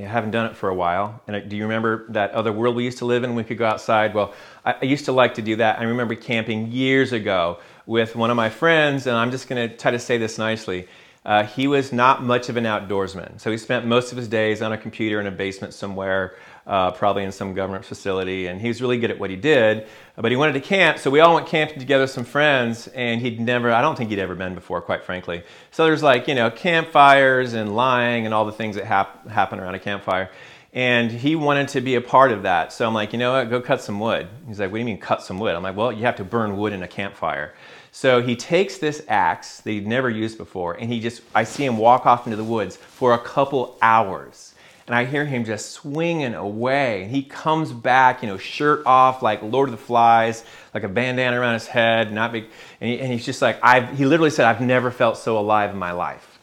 I 0.00 0.04
haven't 0.04 0.30
done 0.30 0.46
it 0.46 0.56
for 0.56 0.68
a 0.68 0.74
while. 0.74 1.20
And 1.26 1.48
do 1.50 1.56
you 1.56 1.64
remember 1.64 2.06
that 2.10 2.30
other 2.30 2.52
world 2.52 2.76
we 2.76 2.84
used 2.84 2.98
to 2.98 3.04
live 3.04 3.24
in? 3.24 3.34
We 3.34 3.42
could 3.42 3.58
go 3.58 3.66
outside. 3.66 4.14
Well, 4.14 4.32
I 4.64 4.84
used 4.84 5.06
to 5.06 5.12
like 5.12 5.34
to 5.34 5.42
do 5.42 5.56
that. 5.56 5.80
I 5.80 5.82
remember 5.82 6.14
camping 6.14 6.70
years 6.70 7.12
ago 7.12 7.58
with 7.84 8.14
one 8.14 8.30
of 8.30 8.36
my 8.36 8.48
friends, 8.48 9.08
and 9.08 9.16
I'm 9.16 9.32
just 9.32 9.48
going 9.48 9.68
to 9.68 9.76
try 9.76 9.90
to 9.90 9.98
say 9.98 10.16
this 10.16 10.38
nicely. 10.38 10.86
Uh, 11.24 11.42
he 11.42 11.66
was 11.66 11.92
not 11.92 12.22
much 12.22 12.48
of 12.48 12.56
an 12.56 12.62
outdoorsman. 12.62 13.40
So 13.40 13.50
he 13.50 13.58
spent 13.58 13.86
most 13.86 14.12
of 14.12 14.18
his 14.18 14.28
days 14.28 14.62
on 14.62 14.70
a 14.72 14.78
computer 14.78 15.18
in 15.20 15.26
a 15.26 15.32
basement 15.32 15.74
somewhere, 15.74 16.36
uh, 16.68 16.90
probably 16.90 17.24
in 17.24 17.32
some 17.32 17.54
government 17.54 17.84
facility, 17.84 18.46
and 18.46 18.60
he 18.60 18.68
was 18.68 18.82
really 18.82 18.98
good 18.98 19.10
at 19.10 19.18
what 19.18 19.30
he 19.30 19.36
did. 19.36 19.88
But 20.16 20.30
he 20.30 20.36
wanted 20.36 20.52
to 20.52 20.60
camp, 20.60 20.98
so 20.98 21.10
we 21.10 21.20
all 21.20 21.34
went 21.34 21.46
camping 21.46 21.78
together, 21.78 22.06
some 22.06 22.24
friends, 22.24 22.88
and 22.88 23.20
he'd 23.20 23.40
never, 23.40 23.72
I 23.72 23.80
don't 23.80 23.96
think 23.96 24.10
he'd 24.10 24.18
ever 24.18 24.34
been 24.34 24.54
before, 24.54 24.82
quite 24.82 25.02
frankly. 25.02 25.42
So 25.70 25.84
there's 25.84 26.02
like, 26.02 26.28
you 26.28 26.34
know, 26.34 26.50
campfires 26.50 27.54
and 27.54 27.74
lying 27.74 28.26
and 28.26 28.34
all 28.34 28.44
the 28.44 28.52
things 28.52 28.76
that 28.76 28.84
hap- 28.84 29.26
happen 29.28 29.58
around 29.58 29.76
a 29.76 29.78
campfire. 29.78 30.30
And 30.74 31.10
he 31.10 31.34
wanted 31.34 31.68
to 31.68 31.80
be 31.80 31.94
a 31.94 32.00
part 32.00 32.30
of 32.30 32.42
that. 32.42 32.74
So 32.74 32.86
I'm 32.86 32.92
like, 32.92 33.14
you 33.14 33.18
know 33.18 33.32
what, 33.32 33.48
go 33.48 33.60
cut 33.62 33.80
some 33.80 33.98
wood. 33.98 34.28
He's 34.46 34.60
like, 34.60 34.70
what 34.70 34.76
do 34.76 34.80
you 34.80 34.84
mean 34.84 34.98
cut 34.98 35.22
some 35.22 35.38
wood? 35.38 35.54
I'm 35.54 35.62
like, 35.62 35.74
well, 35.74 35.90
you 35.90 36.02
have 36.02 36.16
to 36.16 36.24
burn 36.24 36.58
wood 36.58 36.74
in 36.74 36.82
a 36.82 36.88
campfire. 36.88 37.54
So 37.90 38.20
he 38.20 38.36
takes 38.36 38.76
this 38.76 39.02
axe 39.08 39.62
that 39.62 39.70
he'd 39.70 39.86
never 39.86 40.10
used 40.10 40.36
before, 40.36 40.74
and 40.74 40.92
he 40.92 41.00
just, 41.00 41.22
I 41.34 41.44
see 41.44 41.64
him 41.64 41.78
walk 41.78 42.04
off 42.04 42.26
into 42.26 42.36
the 42.36 42.44
woods 42.44 42.76
for 42.76 43.14
a 43.14 43.18
couple 43.18 43.78
hours. 43.80 44.54
And 44.88 44.96
I 44.96 45.04
hear 45.04 45.24
him 45.24 45.44
just 45.44 45.70
swinging 45.70 46.34
away. 46.34 47.02
And 47.02 47.10
he 47.10 47.22
comes 47.22 47.72
back, 47.72 48.22
you 48.22 48.28
know, 48.28 48.38
shirt 48.38 48.84
off, 48.86 49.22
like 49.22 49.42
Lord 49.42 49.68
of 49.68 49.72
the 49.72 49.84
Flies, 49.84 50.44
like 50.74 50.82
a 50.82 50.88
bandana 50.88 51.38
around 51.38 51.54
his 51.54 51.66
head, 51.66 52.12
not 52.12 52.32
big. 52.32 52.46
And, 52.80 52.90
he, 52.90 52.98
and 52.98 53.12
he's 53.12 53.24
just 53.24 53.42
like, 53.42 53.58
I've, 53.62 53.96
he 53.96 54.06
literally 54.06 54.30
said, 54.30 54.46
I've 54.46 54.60
never 54.60 54.90
felt 54.90 55.18
so 55.18 55.38
alive 55.38 55.70
in 55.70 55.76
my 55.76 55.92
life. 55.92 56.38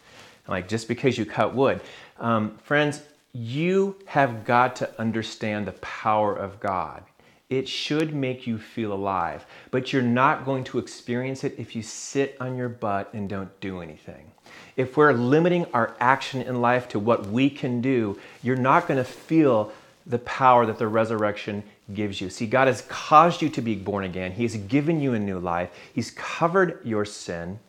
I'm 0.47 0.51
like, 0.51 0.67
just 0.67 0.87
because 0.87 1.17
you 1.17 1.25
cut 1.25 1.55
wood. 1.55 1.81
Um, 2.19 2.57
friends, 2.59 3.01
you 3.33 3.97
have 4.05 4.45
got 4.45 4.77
to 4.77 5.01
understand 5.01 5.65
the 5.65 5.73
power 5.73 6.33
of 6.35 6.59
God 6.59 7.03
it 7.49 7.67
should 7.67 8.13
make 8.13 8.47
you 8.47 8.57
feel 8.57 8.91
alive, 8.93 9.45
but 9.71 9.93
you're 9.93 10.01
not 10.01 10.45
going 10.45 10.63
to 10.65 10.79
experience 10.79 11.43
it 11.43 11.55
if 11.57 11.75
you 11.75 11.83
sit 11.83 12.35
on 12.39 12.57
your 12.57 12.69
butt 12.69 13.13
and 13.13 13.29
don't 13.29 13.59
do 13.59 13.81
anything. 13.81 14.31
If 14.75 14.97
we're 14.97 15.13
limiting 15.13 15.65
our 15.73 15.95
action 15.99 16.41
in 16.41 16.61
life 16.61 16.89
to 16.89 16.99
what 16.99 17.27
we 17.27 17.49
can 17.49 17.81
do, 17.81 18.19
you're 18.43 18.55
not 18.55 18.87
going 18.87 18.97
to 18.97 19.09
feel 19.09 19.71
the 20.05 20.19
power 20.19 20.65
that 20.65 20.77
the 20.77 20.87
resurrection 20.87 21.63
gives 21.93 22.19
you. 22.21 22.29
See, 22.29 22.45
God 22.45 22.67
has 22.67 22.81
caused 22.83 23.41
you 23.41 23.49
to 23.49 23.61
be 23.61 23.75
born 23.75 24.03
again. 24.03 24.31
He 24.31 24.43
has 24.43 24.55
given 24.55 24.99
you 24.99 25.13
a 25.13 25.19
new 25.19 25.39
life. 25.39 25.69
He's 25.93 26.11
covered 26.11 26.79
your 26.83 27.05
sin. 27.05 27.59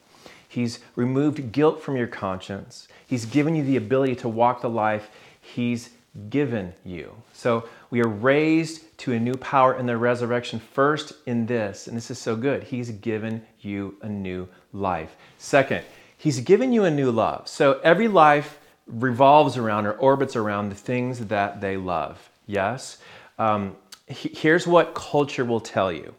He's 0.48 0.80
removed 0.96 1.52
guilt 1.52 1.82
from 1.82 1.96
your 1.96 2.06
conscience. 2.06 2.88
He's 3.06 3.24
given 3.24 3.54
you 3.54 3.64
the 3.64 3.76
ability 3.76 4.16
to 4.16 4.28
walk 4.28 4.62
the 4.62 4.70
life 4.70 5.08
He's 5.54 5.90
given 6.28 6.72
you. 6.84 7.14
So 7.32 7.68
we 7.90 8.00
are 8.02 8.08
raised 8.08 8.98
to 8.98 9.12
a 9.12 9.20
new 9.20 9.34
power 9.34 9.78
in 9.78 9.86
the 9.86 9.96
resurrection 9.96 10.58
first 10.58 11.12
in 11.26 11.46
this, 11.46 11.86
and 11.86 11.96
this 11.96 12.10
is 12.10 12.18
so 12.18 12.34
good. 12.34 12.64
He's 12.64 12.90
given 12.90 13.46
you 13.60 13.96
a 14.02 14.08
new 14.08 14.48
life. 14.72 15.14
Second, 15.38 15.84
He's 16.26 16.40
given 16.40 16.72
you 16.72 16.82
a 16.82 16.90
new 16.90 17.12
love. 17.12 17.46
So 17.46 17.78
every 17.84 18.08
life 18.08 18.58
revolves 18.88 19.56
around 19.56 19.86
or 19.86 19.92
orbits 19.92 20.34
around 20.34 20.70
the 20.70 20.74
things 20.74 21.20
that 21.26 21.60
they 21.60 21.76
love. 21.76 22.30
Yes? 22.48 22.98
Um, 23.38 23.76
here's 24.08 24.66
what 24.66 24.92
culture 24.92 25.44
will 25.44 25.60
tell 25.60 25.92
you 25.92 26.12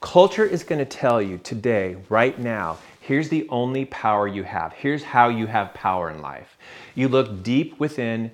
culture 0.00 0.44
is 0.44 0.64
going 0.64 0.80
to 0.80 0.84
tell 0.84 1.22
you 1.22 1.38
today, 1.38 1.98
right 2.08 2.36
now, 2.36 2.78
here's 3.00 3.28
the 3.28 3.46
only 3.48 3.84
power 3.84 4.26
you 4.26 4.42
have. 4.42 4.72
Here's 4.72 5.04
how 5.04 5.28
you 5.28 5.46
have 5.46 5.72
power 5.72 6.10
in 6.10 6.20
life. 6.20 6.58
You 6.96 7.06
look 7.06 7.44
deep 7.44 7.78
within 7.78 8.32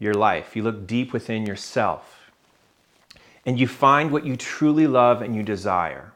your 0.00 0.14
life. 0.14 0.56
You 0.56 0.64
look 0.64 0.84
deep 0.88 1.12
within 1.12 1.46
yourself 1.46 2.28
and 3.44 3.56
you 3.56 3.68
find 3.68 4.10
what 4.10 4.26
you 4.26 4.36
truly 4.36 4.88
love 4.88 5.22
and 5.22 5.36
you 5.36 5.44
desire. 5.44 6.12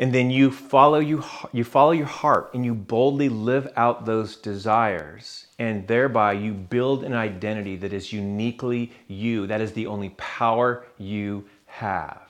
And 0.00 0.14
then 0.14 0.30
you 0.30 0.50
follow, 0.50 0.98
you, 0.98 1.22
you 1.52 1.62
follow 1.62 1.90
your 1.90 2.06
heart 2.06 2.54
and 2.54 2.64
you 2.64 2.74
boldly 2.74 3.28
live 3.28 3.70
out 3.76 4.06
those 4.06 4.34
desires. 4.34 5.46
And 5.58 5.86
thereby 5.86 6.32
you 6.32 6.54
build 6.54 7.04
an 7.04 7.12
identity 7.12 7.76
that 7.76 7.92
is 7.92 8.10
uniquely 8.10 8.92
you. 9.08 9.46
That 9.46 9.60
is 9.60 9.72
the 9.72 9.86
only 9.86 10.08
power 10.16 10.86
you 10.96 11.44
have. 11.66 12.22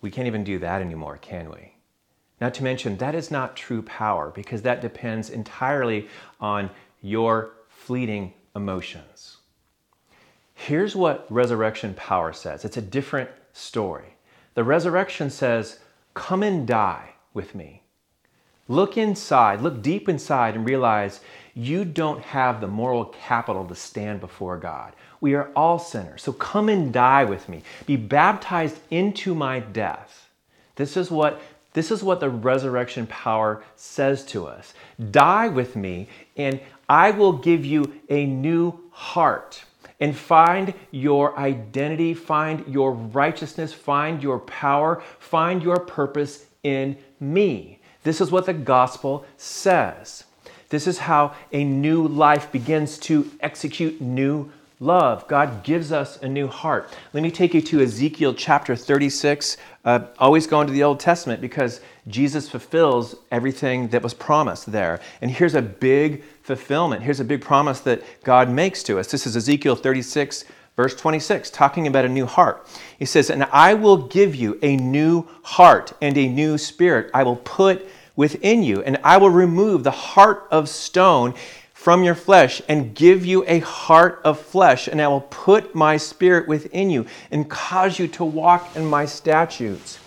We 0.00 0.10
can't 0.10 0.26
even 0.26 0.42
do 0.42 0.58
that 0.60 0.80
anymore, 0.80 1.18
can 1.18 1.50
we? 1.50 1.74
Not 2.40 2.54
to 2.54 2.64
mention, 2.64 2.96
that 2.96 3.14
is 3.14 3.30
not 3.30 3.56
true 3.56 3.82
power 3.82 4.32
because 4.34 4.62
that 4.62 4.80
depends 4.80 5.28
entirely 5.28 6.08
on 6.40 6.70
your 7.02 7.50
fleeting 7.68 8.32
emotions. 8.56 9.36
Here's 10.54 10.96
what 10.96 11.26
resurrection 11.30 11.92
power 11.92 12.32
says 12.32 12.64
it's 12.64 12.78
a 12.78 12.82
different 12.82 13.28
story. 13.52 14.14
The 14.54 14.64
resurrection 14.64 15.28
says, 15.28 15.80
Come 16.14 16.42
and 16.42 16.66
die 16.66 17.10
with 17.32 17.54
me. 17.54 17.82
Look 18.66 18.96
inside, 18.96 19.60
look 19.60 19.82
deep 19.82 20.08
inside, 20.08 20.54
and 20.54 20.66
realize 20.66 21.20
you 21.54 21.84
don't 21.84 22.22
have 22.22 22.60
the 22.60 22.66
moral 22.66 23.04
capital 23.04 23.66
to 23.66 23.74
stand 23.74 24.20
before 24.20 24.56
God. 24.56 24.94
We 25.20 25.34
are 25.34 25.50
all 25.54 25.78
sinners. 25.78 26.22
So 26.22 26.32
come 26.32 26.68
and 26.68 26.92
die 26.92 27.24
with 27.24 27.48
me. 27.48 27.62
Be 27.86 27.96
baptized 27.96 28.78
into 28.90 29.34
my 29.34 29.60
death. 29.60 30.30
This 30.76 30.96
is 30.96 31.10
what 31.10 31.40
this 31.74 31.90
is 31.90 32.04
what 32.04 32.20
the 32.20 32.30
resurrection 32.30 33.06
power 33.08 33.64
says 33.74 34.24
to 34.26 34.46
us. 34.46 34.74
Die 35.10 35.48
with 35.48 35.74
me, 35.74 36.08
and 36.36 36.60
I 36.88 37.10
will 37.10 37.32
give 37.32 37.64
you 37.64 38.00
a 38.08 38.26
new 38.26 38.78
heart. 38.92 39.64
And 40.00 40.16
find 40.16 40.74
your 40.90 41.38
identity, 41.38 42.14
find 42.14 42.66
your 42.66 42.92
righteousness, 42.92 43.72
find 43.72 44.22
your 44.22 44.40
power, 44.40 45.02
find 45.18 45.62
your 45.62 45.78
purpose 45.78 46.46
in 46.62 46.96
me. 47.20 47.78
This 48.02 48.20
is 48.20 48.30
what 48.30 48.46
the 48.46 48.52
gospel 48.52 49.24
says. 49.36 50.24
This 50.68 50.86
is 50.86 50.98
how 50.98 51.34
a 51.52 51.64
new 51.64 52.06
life 52.08 52.50
begins 52.50 52.98
to 52.98 53.30
execute 53.40 54.00
new 54.00 54.50
love. 54.80 55.26
God 55.28 55.62
gives 55.62 55.92
us 55.92 56.20
a 56.22 56.28
new 56.28 56.48
heart. 56.48 56.90
Let 57.12 57.22
me 57.22 57.30
take 57.30 57.54
you 57.54 57.62
to 57.62 57.80
Ezekiel 57.80 58.34
chapter 58.34 58.76
36. 58.76 59.56
Uh, 59.84 60.06
always 60.18 60.46
going 60.46 60.66
to 60.66 60.72
the 60.72 60.82
Old 60.82 61.00
Testament 61.00 61.40
because 61.40 61.80
Jesus 62.06 62.48
fulfills 62.48 63.16
everything 63.30 63.88
that 63.88 64.02
was 64.02 64.12
promised 64.12 64.70
there. 64.70 65.00
And 65.22 65.30
here's 65.30 65.54
a 65.54 65.62
big 65.62 66.22
fulfillment. 66.42 67.02
Here's 67.02 67.20
a 67.20 67.24
big 67.24 67.40
promise 67.40 67.80
that 67.80 68.02
God 68.24 68.50
makes 68.50 68.82
to 68.84 68.98
us. 68.98 69.10
This 69.10 69.26
is 69.26 69.36
Ezekiel 69.36 69.74
36, 69.74 70.44
verse 70.76 70.94
26, 70.94 71.50
talking 71.50 71.86
about 71.86 72.04
a 72.04 72.08
new 72.08 72.26
heart. 72.26 72.66
He 72.98 73.06
says, 73.06 73.30
And 73.30 73.44
I 73.44 73.72
will 73.72 73.96
give 73.96 74.34
you 74.34 74.58
a 74.60 74.76
new 74.76 75.26
heart 75.42 75.94
and 76.02 76.18
a 76.18 76.28
new 76.28 76.58
spirit. 76.58 77.10
I 77.14 77.22
will 77.22 77.36
put 77.36 77.88
within 78.16 78.62
you, 78.62 78.82
and 78.82 78.98
I 79.02 79.16
will 79.16 79.30
remove 79.30 79.82
the 79.82 79.90
heart 79.90 80.46
of 80.50 80.68
stone 80.68 81.34
from 81.72 82.04
your 82.04 82.14
flesh 82.14 82.60
and 82.68 82.94
give 82.94 83.24
you 83.24 83.44
a 83.46 83.60
heart 83.60 84.20
of 84.24 84.38
flesh, 84.38 84.88
and 84.88 85.00
I 85.00 85.08
will 85.08 85.22
put 85.22 85.74
my 85.74 85.96
spirit 85.96 86.48
within 86.48 86.90
you 86.90 87.06
and 87.30 87.48
cause 87.48 87.98
you 87.98 88.08
to 88.08 88.24
walk 88.24 88.76
in 88.76 88.84
my 88.84 89.06
statutes. 89.06 89.98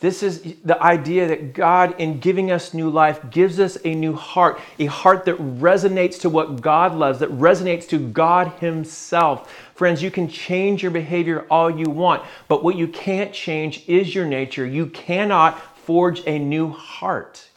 This 0.00 0.22
is 0.22 0.54
the 0.64 0.80
idea 0.80 1.26
that 1.26 1.54
God, 1.54 2.00
in 2.00 2.20
giving 2.20 2.52
us 2.52 2.72
new 2.72 2.88
life, 2.88 3.30
gives 3.30 3.58
us 3.58 3.76
a 3.84 3.94
new 3.94 4.14
heart, 4.14 4.60
a 4.78 4.86
heart 4.86 5.24
that 5.24 5.38
resonates 5.38 6.20
to 6.20 6.30
what 6.30 6.60
God 6.60 6.94
loves, 6.94 7.18
that 7.18 7.32
resonates 7.32 7.88
to 7.88 7.98
God 7.98 8.48
Himself. 8.60 9.52
Friends, 9.74 10.00
you 10.00 10.12
can 10.12 10.28
change 10.28 10.82
your 10.82 10.92
behavior 10.92 11.46
all 11.50 11.68
you 11.68 11.90
want, 11.90 12.22
but 12.46 12.62
what 12.62 12.76
you 12.76 12.86
can't 12.86 13.32
change 13.32 13.88
is 13.88 14.14
your 14.14 14.26
nature. 14.26 14.64
You 14.64 14.86
cannot 14.86 15.60
forge 15.78 16.22
a 16.26 16.38
new 16.38 16.70
heart. 16.70 17.48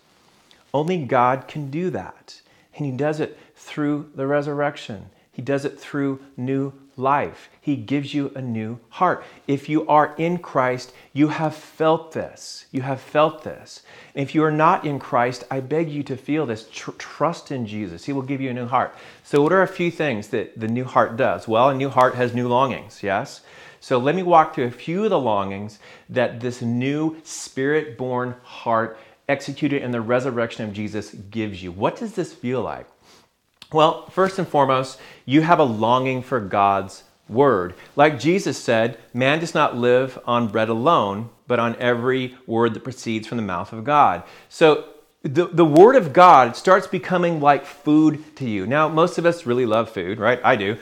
Only 0.74 1.06
God 1.06 1.48
can 1.48 1.70
do 1.70 1.92
that. 1.92 2.42
And 2.76 2.88
He 2.88 2.92
does 2.92 3.20
it 3.20 3.38
through 3.56 4.10
the 4.16 4.26
resurrection, 4.26 5.12
He 5.32 5.44
does 5.44 5.64
it 5.64 5.80
through 5.80 6.20
new 6.38 6.74
life. 6.98 7.50
He 7.60 7.76
gives 7.76 8.14
you 8.14 8.32
a 8.36 8.42
new 8.42 8.80
heart. 8.90 9.24
If 9.48 9.70
you 9.70 9.88
are 9.88 10.16
in 10.18 10.38
Christ, 10.38 10.94
you 11.14 11.30
have 11.30 11.56
felt 11.56 12.12
this. 12.12 12.66
You 12.72 12.82
have 12.82 13.02
felt 13.02 13.44
this. 13.44 13.84
And 14.16 14.24
if 14.24 14.36
you 14.36 14.44
are 14.44 14.52
not 14.52 14.86
in 14.86 15.00
Christ, 15.00 15.44
I 15.50 15.60
beg 15.60 15.90
you 15.90 16.04
to 16.04 16.18
feel 16.18 16.46
this. 16.46 16.68
Tr- 16.72 16.92
trust 16.92 17.52
in 17.52 17.66
Jesus. 17.66 18.06
He 18.06 18.14
will 18.14 18.22
give 18.22 18.42
you 18.42 18.50
a 18.50 18.54
new 18.54 18.68
heart. 18.68 18.96
So, 19.24 19.42
what 19.42 19.54
are 19.54 19.62
a 19.62 19.68
few 19.68 19.92
things 19.92 20.30
that 20.30 20.60
the 20.60 20.68
new 20.68 20.86
heart 20.86 21.18
does? 21.18 21.48
Well, 21.48 21.70
a 21.70 21.76
new 21.76 21.90
heart 21.90 22.16
has 22.16 22.34
new 22.34 22.48
longings, 22.48 23.04
yes? 23.04 23.42
So, 23.80 23.98
let 23.98 24.16
me 24.16 24.24
walk 24.24 24.56
through 24.56 24.66
a 24.66 24.72
few 24.72 25.04
of 25.04 25.10
the 25.10 25.20
longings 25.20 25.80
that 26.10 26.40
this 26.40 26.62
new 26.62 27.18
spirit 27.24 27.98
born 27.98 28.36
heart 28.44 28.98
executed 29.30 29.82
in 29.82 29.92
the 29.92 30.02
resurrection 30.02 30.66
of 30.66 30.74
Jesus 30.74 31.14
gives 31.14 31.64
you. 31.64 31.72
What 31.72 31.96
does 31.96 32.14
this 32.14 32.34
feel 32.34 32.62
like? 32.62 32.88
Well, 33.72 34.08
first 34.08 34.38
and 34.38 34.48
foremost, 34.48 35.00
you 35.26 35.42
have 35.42 35.60
a 35.60 35.64
longing 35.64 36.24
for 36.24 36.40
God's 36.40 37.04
word. 37.30 37.74
Like 37.96 38.20
Jesus 38.20 38.58
said, 38.58 38.98
man 39.14 39.40
does 39.40 39.54
not 39.54 39.78
live 39.78 40.20
on 40.26 40.50
bread 40.50 40.68
alone, 40.68 41.30
but 41.48 41.60
on 41.60 41.76
every 41.78 42.36
word 42.46 42.74
that 42.74 42.84
proceeds 42.84 43.28
from 43.28 43.38
the 43.38 43.44
mouth 43.44 43.72
of 43.72 43.86
God. 43.86 44.24
So 44.50 44.90
the, 45.24 45.46
the 45.48 45.66
word 45.66 45.96
of 45.96 46.12
God 46.12 46.58
starts 46.58 46.88
becoming 46.88 47.40
like 47.40 47.66
food 47.66 48.36
to 48.38 48.50
you. 48.50 48.66
Now, 48.66 48.90
most 48.90 49.18
of 49.18 49.26
us 49.26 49.46
really 49.46 49.66
love 49.66 49.90
food, 49.90 50.20
right? 50.20 50.42
I 50.44 50.56
do. 50.56 50.78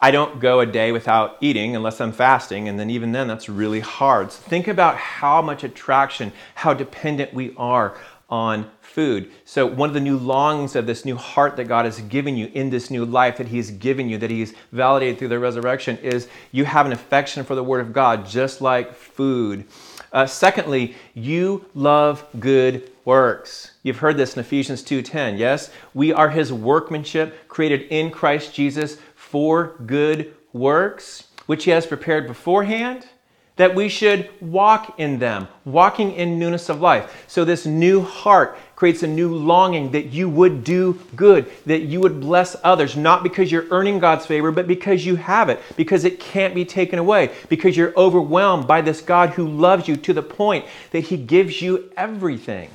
I 0.00 0.10
don't 0.10 0.38
go 0.38 0.60
a 0.60 0.66
day 0.66 0.92
without 0.92 1.38
eating 1.40 1.74
unless 1.74 1.98
I'm 1.98 2.12
fasting, 2.12 2.68
and 2.68 2.78
then 2.78 2.90
even 2.90 3.12
then, 3.12 3.26
that's 3.26 3.48
really 3.48 3.80
hard. 3.80 4.32
So 4.32 4.42
think 4.42 4.68
about 4.68 4.96
how 4.96 5.40
much 5.40 5.64
attraction, 5.64 6.32
how 6.56 6.74
dependent 6.74 7.32
we 7.32 7.54
are 7.56 7.96
on 8.30 8.70
food. 8.80 9.30
So, 9.44 9.66
one 9.66 9.88
of 9.88 9.94
the 9.94 10.00
new 10.00 10.16
longings 10.16 10.76
of 10.76 10.86
this 10.86 11.04
new 11.04 11.16
heart 11.16 11.56
that 11.56 11.64
God 11.64 11.84
has 11.84 12.00
given 12.00 12.36
you 12.36 12.50
in 12.54 12.70
this 12.70 12.90
new 12.90 13.04
life 13.04 13.36
that 13.36 13.48
He 13.48 13.58
has 13.58 13.70
given 13.70 14.08
you, 14.08 14.18
that 14.18 14.30
He's 14.30 14.54
validated 14.72 15.18
through 15.18 15.28
the 15.28 15.38
resurrection, 15.38 15.98
is 15.98 16.28
you 16.52 16.64
have 16.64 16.86
an 16.86 16.92
affection 16.92 17.44
for 17.44 17.54
the 17.54 17.64
Word 17.64 17.80
of 17.80 17.92
God, 17.92 18.26
just 18.26 18.60
like 18.60 18.94
food. 18.94 19.64
Uh, 20.12 20.26
secondly, 20.26 20.94
you 21.12 21.64
love 21.74 22.24
good 22.38 22.90
works. 23.04 23.72
You've 23.82 23.98
heard 23.98 24.16
this 24.16 24.34
in 24.34 24.40
Ephesians 24.40 24.82
2:10. 24.82 25.38
Yes, 25.38 25.70
we 25.92 26.12
are 26.12 26.30
His 26.30 26.52
workmanship, 26.52 27.48
created 27.48 27.82
in 27.90 28.10
Christ 28.10 28.54
Jesus 28.54 28.96
for 29.14 29.76
good 29.86 30.34
works, 30.52 31.28
which 31.46 31.64
He 31.64 31.70
has 31.72 31.86
prepared 31.86 32.26
beforehand 32.26 33.06
that 33.56 33.74
we 33.74 33.88
should 33.88 34.28
walk 34.40 34.98
in 34.98 35.18
them, 35.18 35.46
walking 35.64 36.12
in 36.12 36.38
newness 36.38 36.68
of 36.68 36.80
life. 36.80 37.24
So, 37.28 37.44
this 37.44 37.66
new 37.66 38.02
heart 38.02 38.58
creates 38.74 39.04
a 39.04 39.06
new 39.06 39.34
longing 39.34 39.92
that 39.92 40.06
you 40.06 40.28
would 40.28 40.64
do 40.64 40.98
good, 41.14 41.50
that 41.66 41.82
you 41.82 42.00
would 42.00 42.20
bless 42.20 42.56
others, 42.64 42.96
not 42.96 43.22
because 43.22 43.52
you're 43.52 43.66
earning 43.70 44.00
God's 44.00 44.26
favor, 44.26 44.50
but 44.50 44.66
because 44.66 45.06
you 45.06 45.16
have 45.16 45.48
it, 45.48 45.60
because 45.76 46.04
it 46.04 46.18
can't 46.18 46.54
be 46.54 46.64
taken 46.64 46.98
away, 46.98 47.30
because 47.48 47.76
you're 47.76 47.94
overwhelmed 47.96 48.66
by 48.66 48.80
this 48.80 49.00
God 49.00 49.30
who 49.30 49.46
loves 49.46 49.86
you 49.86 49.96
to 49.96 50.12
the 50.12 50.22
point 50.22 50.64
that 50.90 51.00
He 51.04 51.16
gives 51.16 51.62
you 51.62 51.92
everything 51.96 52.70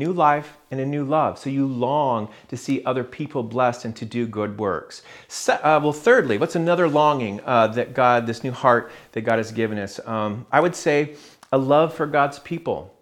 new 0.00 0.12
life 0.12 0.56
and 0.70 0.80
a 0.80 0.86
new 0.86 1.04
love. 1.04 1.38
So 1.38 1.50
you 1.50 1.66
long 1.66 2.28
to 2.48 2.56
see 2.56 2.82
other 2.84 3.04
people 3.04 3.42
blessed 3.44 3.84
and 3.84 3.94
to 3.96 4.04
do 4.04 4.26
good 4.26 4.58
works. 4.58 5.02
So, 5.28 5.52
uh, 5.54 5.78
well, 5.82 5.92
thirdly, 5.92 6.38
what's 6.38 6.56
another 6.56 6.88
longing 6.88 7.40
uh, 7.44 7.68
that 7.68 7.94
God, 7.94 8.26
this 8.26 8.42
new 8.42 8.50
heart 8.50 8.90
that 9.12 9.20
God 9.20 9.36
has 9.36 9.52
given 9.52 9.78
us? 9.78 10.00
Um, 10.06 10.46
I 10.50 10.58
would 10.60 10.74
say 10.74 11.14
a 11.52 11.58
love 11.58 11.94
for 11.94 12.06
God's 12.06 12.38
people. 12.38 12.92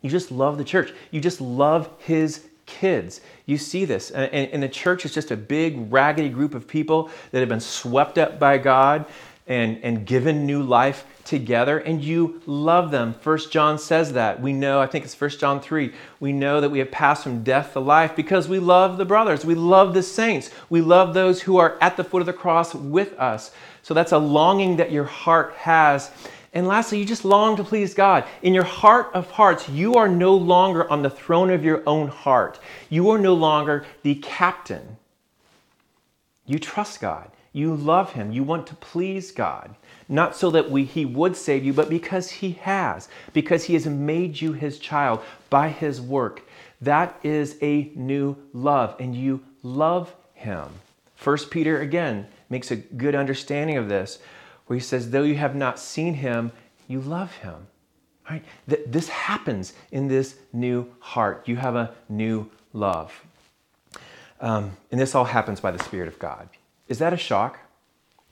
You 0.00 0.10
just 0.10 0.32
love 0.32 0.58
the 0.58 0.64
church. 0.64 0.92
You 1.12 1.20
just 1.20 1.40
love 1.40 1.88
His 1.98 2.46
kids. 2.66 3.20
You 3.46 3.58
see 3.58 3.84
this. 3.84 4.10
And, 4.10 4.32
and 4.32 4.62
the 4.62 4.68
church 4.68 5.04
is 5.04 5.12
just 5.12 5.30
a 5.30 5.36
big, 5.36 5.92
raggedy 5.92 6.30
group 6.30 6.54
of 6.54 6.66
people 6.66 7.10
that 7.30 7.40
have 7.40 7.48
been 7.48 7.60
swept 7.60 8.18
up 8.18 8.38
by 8.38 8.58
God 8.58 9.04
and, 9.46 9.78
and 9.82 10.06
given 10.06 10.46
new 10.46 10.62
life 10.62 11.04
together 11.24 11.78
and 11.78 12.02
you 12.02 12.40
love 12.46 12.90
them. 12.90 13.14
First 13.14 13.52
John 13.52 13.78
says 13.78 14.12
that. 14.12 14.40
We 14.40 14.52
know, 14.52 14.80
I 14.80 14.86
think 14.86 15.04
it's 15.04 15.14
First 15.14 15.40
John 15.40 15.60
3, 15.60 15.92
we 16.20 16.32
know 16.32 16.60
that 16.60 16.70
we 16.70 16.78
have 16.78 16.90
passed 16.90 17.22
from 17.22 17.42
death 17.42 17.72
to 17.72 17.80
life 17.80 18.14
because 18.14 18.48
we 18.48 18.58
love 18.58 18.98
the 18.98 19.04
brothers. 19.04 19.44
We 19.44 19.54
love 19.54 19.94
the 19.94 20.02
saints. 20.02 20.50
We 20.70 20.80
love 20.80 21.14
those 21.14 21.42
who 21.42 21.56
are 21.58 21.76
at 21.80 21.96
the 21.96 22.04
foot 22.04 22.22
of 22.22 22.26
the 22.26 22.32
cross 22.32 22.74
with 22.74 23.18
us. 23.18 23.52
So 23.82 23.94
that's 23.94 24.12
a 24.12 24.18
longing 24.18 24.76
that 24.76 24.92
your 24.92 25.04
heart 25.04 25.54
has. 25.54 26.10
And 26.54 26.68
lastly, 26.68 26.98
you 26.98 27.04
just 27.04 27.24
long 27.24 27.56
to 27.56 27.64
please 27.64 27.94
God. 27.94 28.24
In 28.42 28.54
your 28.54 28.64
heart 28.64 29.10
of 29.14 29.30
hearts, 29.30 29.68
you 29.68 29.94
are 29.94 30.08
no 30.08 30.36
longer 30.36 30.90
on 30.90 31.02
the 31.02 31.10
throne 31.10 31.50
of 31.50 31.64
your 31.64 31.82
own 31.86 32.08
heart. 32.08 32.60
You 32.90 33.10
are 33.10 33.18
no 33.18 33.34
longer 33.34 33.86
the 34.02 34.16
captain. 34.16 34.98
You 36.46 36.58
trust 36.58 37.00
God. 37.00 37.30
You 37.52 37.74
love 37.74 38.12
Him. 38.12 38.32
You 38.32 38.42
want 38.42 38.66
to 38.68 38.74
please 38.76 39.30
God. 39.30 39.74
Not 40.08 40.34
so 40.34 40.50
that 40.50 40.70
we, 40.70 40.84
He 40.84 41.04
would 41.04 41.36
save 41.36 41.64
you, 41.64 41.72
but 41.72 41.90
because 41.90 42.30
He 42.30 42.52
has, 42.52 43.08
because 43.32 43.64
He 43.64 43.74
has 43.74 43.86
made 43.86 44.40
you 44.40 44.52
His 44.52 44.78
child 44.78 45.20
by 45.50 45.68
His 45.68 46.00
work. 46.00 46.42
That 46.80 47.18
is 47.22 47.56
a 47.62 47.92
new 47.94 48.36
love, 48.52 48.96
and 48.98 49.14
you 49.14 49.42
love 49.62 50.14
Him. 50.34 50.68
First 51.14 51.50
Peter 51.50 51.80
again 51.80 52.26
makes 52.48 52.70
a 52.70 52.76
good 52.76 53.14
understanding 53.14 53.76
of 53.76 53.88
this, 53.88 54.18
where 54.66 54.78
he 54.78 54.82
says, 54.82 55.10
Though 55.10 55.22
you 55.22 55.36
have 55.36 55.54
not 55.54 55.78
seen 55.78 56.14
Him, 56.14 56.52
you 56.88 57.00
love 57.00 57.32
Him. 57.36 57.66
Right? 58.28 58.44
This 58.66 59.08
happens 59.08 59.72
in 59.90 60.08
this 60.08 60.36
new 60.52 60.90
heart. 61.00 61.42
You 61.46 61.56
have 61.56 61.76
a 61.76 61.94
new 62.08 62.50
love. 62.72 63.24
Um, 64.40 64.76
and 64.90 65.00
this 65.00 65.14
all 65.14 65.24
happens 65.24 65.60
by 65.60 65.70
the 65.70 65.82
Spirit 65.82 66.08
of 66.08 66.18
God. 66.18 66.48
Is 66.92 66.98
that 66.98 67.14
a 67.14 67.16
shock? 67.16 67.58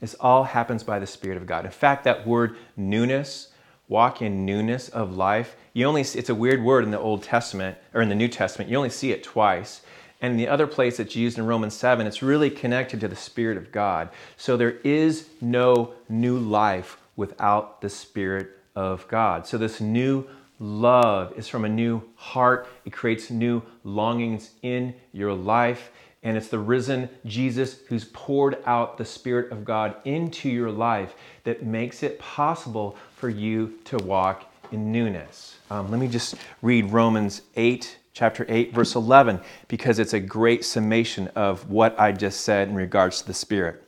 This 0.01 0.13
all 0.19 0.43
happens 0.43 0.83
by 0.83 0.99
the 0.99 1.07
Spirit 1.07 1.37
of 1.37 1.47
God. 1.47 1.65
In 1.65 1.71
fact, 1.71 2.03
that 2.03 2.27
word 2.27 2.57
newness, 2.77 3.47
walk 3.87 4.21
in 4.21 4.45
newness 4.45 4.87
of 4.87 5.17
life, 5.17 5.55
you 5.73 5.83
only 5.87 6.01
it's 6.01 6.29
a 6.29 6.35
weird 6.35 6.63
word 6.63 6.83
in 6.83 6.91
the 6.91 6.99
Old 6.99 7.23
Testament 7.23 7.79
or 7.91 8.03
in 8.03 8.09
the 8.09 8.13
New 8.13 8.27
Testament. 8.27 8.69
You 8.69 8.77
only 8.77 8.91
see 8.91 9.11
it 9.11 9.23
twice. 9.23 9.81
And 10.21 10.39
the 10.39 10.47
other 10.47 10.67
place 10.67 10.97
that's 10.97 11.15
used 11.15 11.39
in 11.39 11.47
Romans 11.47 11.73
7, 11.73 12.05
it's 12.05 12.21
really 12.21 12.51
connected 12.51 12.99
to 12.99 13.07
the 13.07 13.15
Spirit 13.15 13.57
of 13.57 13.71
God. 13.71 14.09
So 14.37 14.55
there 14.57 14.77
is 14.83 15.25
no 15.41 15.95
new 16.07 16.37
life 16.37 16.99
without 17.15 17.81
the 17.81 17.89
Spirit 17.89 18.51
of 18.75 19.07
God. 19.07 19.47
So 19.47 19.57
this 19.57 19.81
new 19.81 20.27
love 20.59 21.33
is 21.35 21.47
from 21.47 21.65
a 21.65 21.69
new 21.69 22.03
heart. 22.13 22.67
It 22.85 22.93
creates 22.93 23.31
new 23.31 23.63
longings 23.83 24.51
in 24.61 24.93
your 25.13 25.33
life. 25.33 25.89
And 26.23 26.37
it's 26.37 26.49
the 26.49 26.59
risen 26.59 27.09
Jesus 27.25 27.79
who's 27.87 28.05
poured 28.05 28.57
out 28.65 28.97
the 28.97 29.05
Spirit 29.05 29.51
of 29.51 29.65
God 29.65 29.95
into 30.05 30.49
your 30.49 30.71
life 30.71 31.15
that 31.45 31.63
makes 31.63 32.03
it 32.03 32.19
possible 32.19 32.95
for 33.15 33.29
you 33.29 33.73
to 33.85 33.97
walk 33.97 34.51
in 34.71 34.91
newness. 34.91 35.57
Um, 35.69 35.89
let 35.89 35.99
me 35.99 36.07
just 36.07 36.35
read 36.61 36.91
Romans 36.91 37.41
8, 37.55 37.97
chapter 38.13 38.45
8, 38.47 38.73
verse 38.73 38.95
11, 38.95 39.39
because 39.67 39.99
it's 39.99 40.13
a 40.13 40.19
great 40.19 40.63
summation 40.63 41.27
of 41.29 41.69
what 41.69 41.99
I 41.99 42.11
just 42.11 42.41
said 42.41 42.69
in 42.69 42.75
regards 42.75 43.21
to 43.21 43.27
the 43.27 43.33
Spirit. 43.33 43.83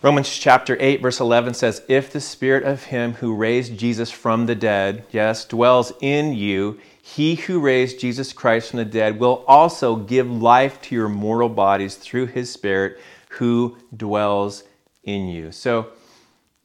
Romans 0.00 0.28
chapter 0.28 0.76
8, 0.78 1.02
verse 1.02 1.18
11 1.18 1.54
says, 1.54 1.82
If 1.88 2.12
the 2.12 2.20
Spirit 2.20 2.62
of 2.62 2.84
Him 2.84 3.14
who 3.14 3.34
raised 3.34 3.76
Jesus 3.76 4.12
from 4.12 4.46
the 4.46 4.54
dead, 4.54 5.04
yes, 5.10 5.44
dwells 5.44 5.92
in 6.00 6.34
you, 6.34 6.78
he 7.14 7.36
who 7.36 7.58
raised 7.58 7.98
Jesus 7.98 8.34
Christ 8.34 8.70
from 8.70 8.76
the 8.76 8.84
dead 8.84 9.18
will 9.18 9.42
also 9.48 9.96
give 9.96 10.30
life 10.30 10.80
to 10.82 10.94
your 10.94 11.08
mortal 11.08 11.48
bodies 11.48 11.94
through 11.94 12.26
his 12.26 12.52
Spirit 12.52 13.00
who 13.30 13.78
dwells 13.96 14.64
in 15.04 15.26
you. 15.26 15.50
So, 15.50 15.88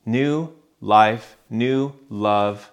new 0.05 0.53
life, 0.81 1.37
new 1.49 1.93
love, 2.09 2.71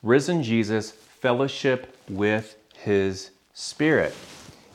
risen 0.00 0.44
Jesus, 0.44 0.92
fellowship 0.92 1.98
with 2.08 2.56
his 2.76 3.30
Spirit. 3.52 4.14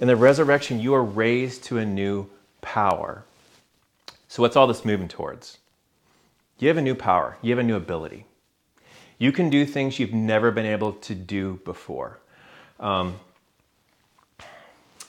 In 0.02 0.08
the 0.08 0.18
resurrection, 0.18 0.82
you 0.82 0.94
are 0.94 1.04
raised 1.04 1.64
to 1.66 1.78
a 1.78 1.86
new 1.86 2.30
power. 2.60 3.24
So, 4.28 4.44
what's 4.44 4.58
all 4.58 4.68
this 4.68 4.84
moving 4.84 5.08
towards? 5.08 5.60
You 6.60 6.68
have 6.68 6.78
a 6.78 6.82
new 6.82 6.96
power, 6.96 7.38
you 7.42 7.52
have 7.52 7.60
a 7.60 7.64
new 7.64 7.78
ability. 7.78 8.26
You 9.22 9.32
can 9.32 9.52
do 9.52 9.68
things 9.68 10.00
you've 10.00 10.16
never 10.16 10.50
been 10.50 10.66
able 10.66 10.94
to 10.94 11.14
do 11.14 11.60
before. 11.64 12.18
Um, 12.80 13.20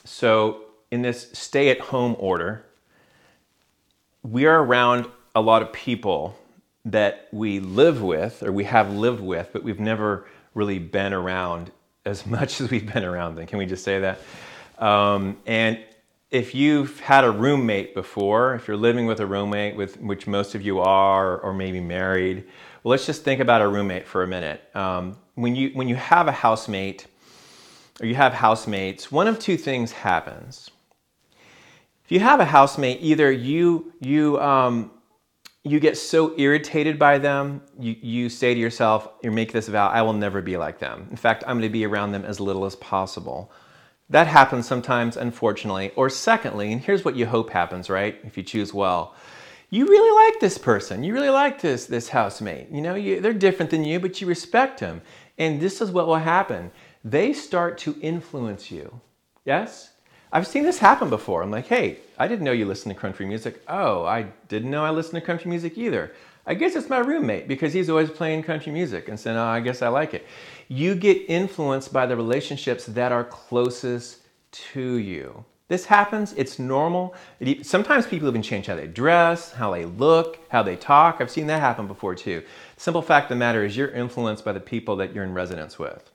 so, 0.03 0.65
in 0.91 1.01
this 1.01 1.31
stay 1.33 1.71
at 1.71 1.79
home 1.79 2.15
order, 2.19 2.63
we 4.21 4.45
are 4.45 4.63
around 4.63 5.07
a 5.33 5.41
lot 5.41 5.63
of 5.63 5.73
people 5.73 6.37
that 6.85 7.27
we 7.31 7.59
live 7.59 8.03
with 8.03 8.43
or 8.43 8.51
we 8.51 8.65
have 8.65 8.93
lived 8.93 9.19
with, 9.19 9.49
but 9.51 9.63
we've 9.63 9.79
never 9.79 10.27
really 10.53 10.77
been 10.77 11.11
around 11.11 11.71
as 12.05 12.23
much 12.27 12.61
as 12.61 12.69
we've 12.69 12.93
been 12.93 13.03
around 13.03 13.33
them. 13.33 13.47
Can 13.47 13.57
we 13.57 13.65
just 13.65 13.83
say 13.83 13.99
that? 13.99 14.19
Um, 14.77 15.37
and 15.47 15.79
if 16.29 16.53
you've 16.53 16.99
had 16.99 17.23
a 17.23 17.31
roommate 17.31 17.95
before, 17.95 18.53
if 18.53 18.67
you're 18.67 18.77
living 18.77 19.07
with 19.07 19.19
a 19.21 19.25
roommate, 19.25 19.75
with 19.75 19.99
which 19.99 20.27
most 20.27 20.53
of 20.53 20.61
you 20.61 20.81
are, 20.81 21.39
or 21.39 21.51
maybe 21.51 21.79
married, 21.79 22.43
well, 22.83 22.91
let's 22.91 23.05
just 23.05 23.23
think 23.23 23.39
about 23.39 23.61
a 23.61 23.67
roommate 23.67 24.07
for 24.07 24.23
a 24.23 24.27
minute. 24.27 24.61
Um, 24.75 25.17
when 25.35 25.55
you 25.55 25.69
when 25.73 25.87
you 25.87 25.95
have 25.95 26.27
a 26.27 26.31
housemate, 26.31 27.07
or 28.01 28.05
you 28.05 28.15
have 28.15 28.33
housemates, 28.33 29.11
one 29.11 29.27
of 29.27 29.39
two 29.39 29.57
things 29.57 29.91
happens. 29.91 30.69
If 32.03 32.11
you 32.11 32.19
have 32.19 32.41
a 32.41 32.45
housemate, 32.45 32.99
either 33.01 33.31
you 33.31 33.93
you 34.01 34.39
um, 34.41 34.91
you 35.63 35.79
get 35.79 35.97
so 35.97 36.37
irritated 36.37 36.99
by 36.99 37.17
them, 37.17 37.61
you, 37.79 37.95
you 38.01 38.29
say 38.29 38.53
to 38.53 38.59
yourself, 38.59 39.07
you 39.23 39.31
make 39.31 39.53
this 39.53 39.69
vow, 39.69 39.87
I 39.87 40.01
will 40.01 40.13
never 40.13 40.41
be 40.41 40.57
like 40.57 40.79
them. 40.79 41.07
In 41.09 41.15
fact, 41.15 41.45
I'm 41.47 41.57
going 41.57 41.69
to 41.69 41.69
be 41.69 41.85
around 41.85 42.11
them 42.11 42.25
as 42.25 42.41
little 42.41 42.65
as 42.65 42.75
possible. 42.75 43.49
That 44.09 44.27
happens 44.27 44.67
sometimes, 44.67 45.15
unfortunately. 45.15 45.91
Or 45.95 46.09
secondly, 46.09 46.73
and 46.73 46.81
here's 46.81 47.05
what 47.05 47.15
you 47.15 47.25
hope 47.25 47.49
happens, 47.49 47.89
right? 47.89 48.19
If 48.25 48.35
you 48.35 48.43
choose 48.43 48.73
well. 48.73 49.15
You 49.73 49.87
really 49.87 50.29
like 50.31 50.39
this 50.39 50.59
person. 50.59 51.03
You 51.03 51.13
really 51.13 51.31
like 51.31 51.59
this, 51.59 51.87
this 51.87 52.09
housemate. 52.09 52.69
You 52.69 52.81
know, 52.81 52.93
you, 52.93 53.19
they're 53.19 53.33
different 53.33 53.71
than 53.71 53.83
you, 53.83 53.99
but 53.99 54.21
you 54.21 54.27
respect 54.27 54.79
them. 54.79 55.01
And 55.39 55.59
this 55.59 55.81
is 55.81 55.89
what 55.89 56.05
will 56.05 56.17
happen. 56.17 56.71
They 57.03 57.33
start 57.33 57.79
to 57.79 57.97
influence 57.99 58.69
you. 58.69 59.01
Yes? 59.45 59.89
I've 60.31 60.45
seen 60.45 60.61
this 60.63 60.77
happen 60.77 61.09
before. 61.09 61.41
I'm 61.41 61.49
like, 61.49 61.65
hey, 61.65 61.97
I 62.19 62.27
didn't 62.27 62.43
know 62.43 62.51
you 62.51 62.67
listened 62.67 62.93
to 62.93 63.01
country 63.01 63.25
music. 63.25 63.63
Oh, 63.67 64.05
I 64.05 64.27
didn't 64.47 64.69
know 64.69 64.85
I 64.85 64.91
listened 64.91 65.19
to 65.19 65.25
country 65.25 65.49
music 65.49 65.75
either. 65.75 66.11
I 66.45 66.53
guess 66.53 66.75
it's 66.75 66.89
my 66.89 66.99
roommate 66.99 67.47
because 67.47 67.73
he's 67.73 67.89
always 67.89 68.11
playing 68.11 68.43
country 68.43 68.71
music. 68.71 69.09
And 69.09 69.19
so, 69.19 69.31
oh, 69.31 69.35
no, 69.35 69.43
I 69.43 69.59
guess 69.59 69.81
I 69.81 69.87
like 69.87 70.13
it 70.13 70.27
you 70.67 70.93
get 70.93 71.17
influenced 71.27 71.91
by 71.91 72.05
the 72.05 72.15
relationships 72.15 72.85
that 72.85 73.11
are 73.11 73.23
closest 73.23 74.19
to 74.51 74.97
you. 74.97 75.43
This 75.69 75.85
happens, 75.85 76.33
it's 76.33 76.59
normal. 76.59 77.15
Sometimes 77.61 78.05
people 78.05 78.27
even 78.27 78.41
change 78.41 78.67
how 78.67 78.75
they 78.75 78.85
dress, 78.85 79.53
how 79.53 79.71
they 79.71 79.85
look, 79.85 80.39
how 80.49 80.61
they 80.61 80.75
talk. 80.75 81.17
I've 81.19 81.31
seen 81.31 81.47
that 81.47 81.61
happen 81.61 81.87
before 81.87 82.15
too. 82.15 82.43
Simple 82.77 83.01
fact 83.01 83.25
of 83.25 83.29
the 83.29 83.35
matter 83.35 83.63
is 83.63 83.77
you're 83.77 83.89
influenced 83.89 84.43
by 84.43 84.51
the 84.51 84.59
people 84.59 84.97
that 84.97 85.13
you're 85.15 85.23
in 85.23 85.33
residence 85.33 85.79
with. 85.79 86.11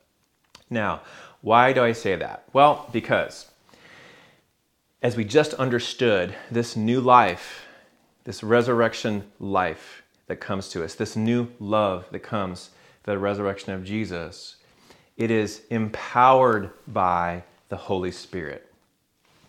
Now, 0.70 1.00
why 1.40 1.72
do 1.72 1.82
I 1.82 1.92
say 1.92 2.14
that? 2.16 2.44
Well, 2.52 2.88
because 2.92 3.50
as 5.02 5.16
we 5.16 5.24
just 5.24 5.54
understood, 5.54 6.34
this 6.50 6.76
new 6.76 7.00
life, 7.00 7.64
this 8.24 8.42
resurrection 8.42 9.24
life 9.40 10.02
that 10.26 10.36
comes 10.40 10.68
to 10.70 10.84
us, 10.84 10.94
this 10.94 11.16
new 11.16 11.48
love 11.58 12.06
that 12.10 12.20
comes 12.20 12.70
the 13.04 13.18
resurrection 13.18 13.72
of 13.72 13.84
Jesus, 13.84 14.56
it 15.16 15.30
is 15.30 15.62
empowered 15.70 16.70
by 16.86 17.44
the 17.70 17.76
Holy 17.76 18.10
Spirit. 18.12 18.67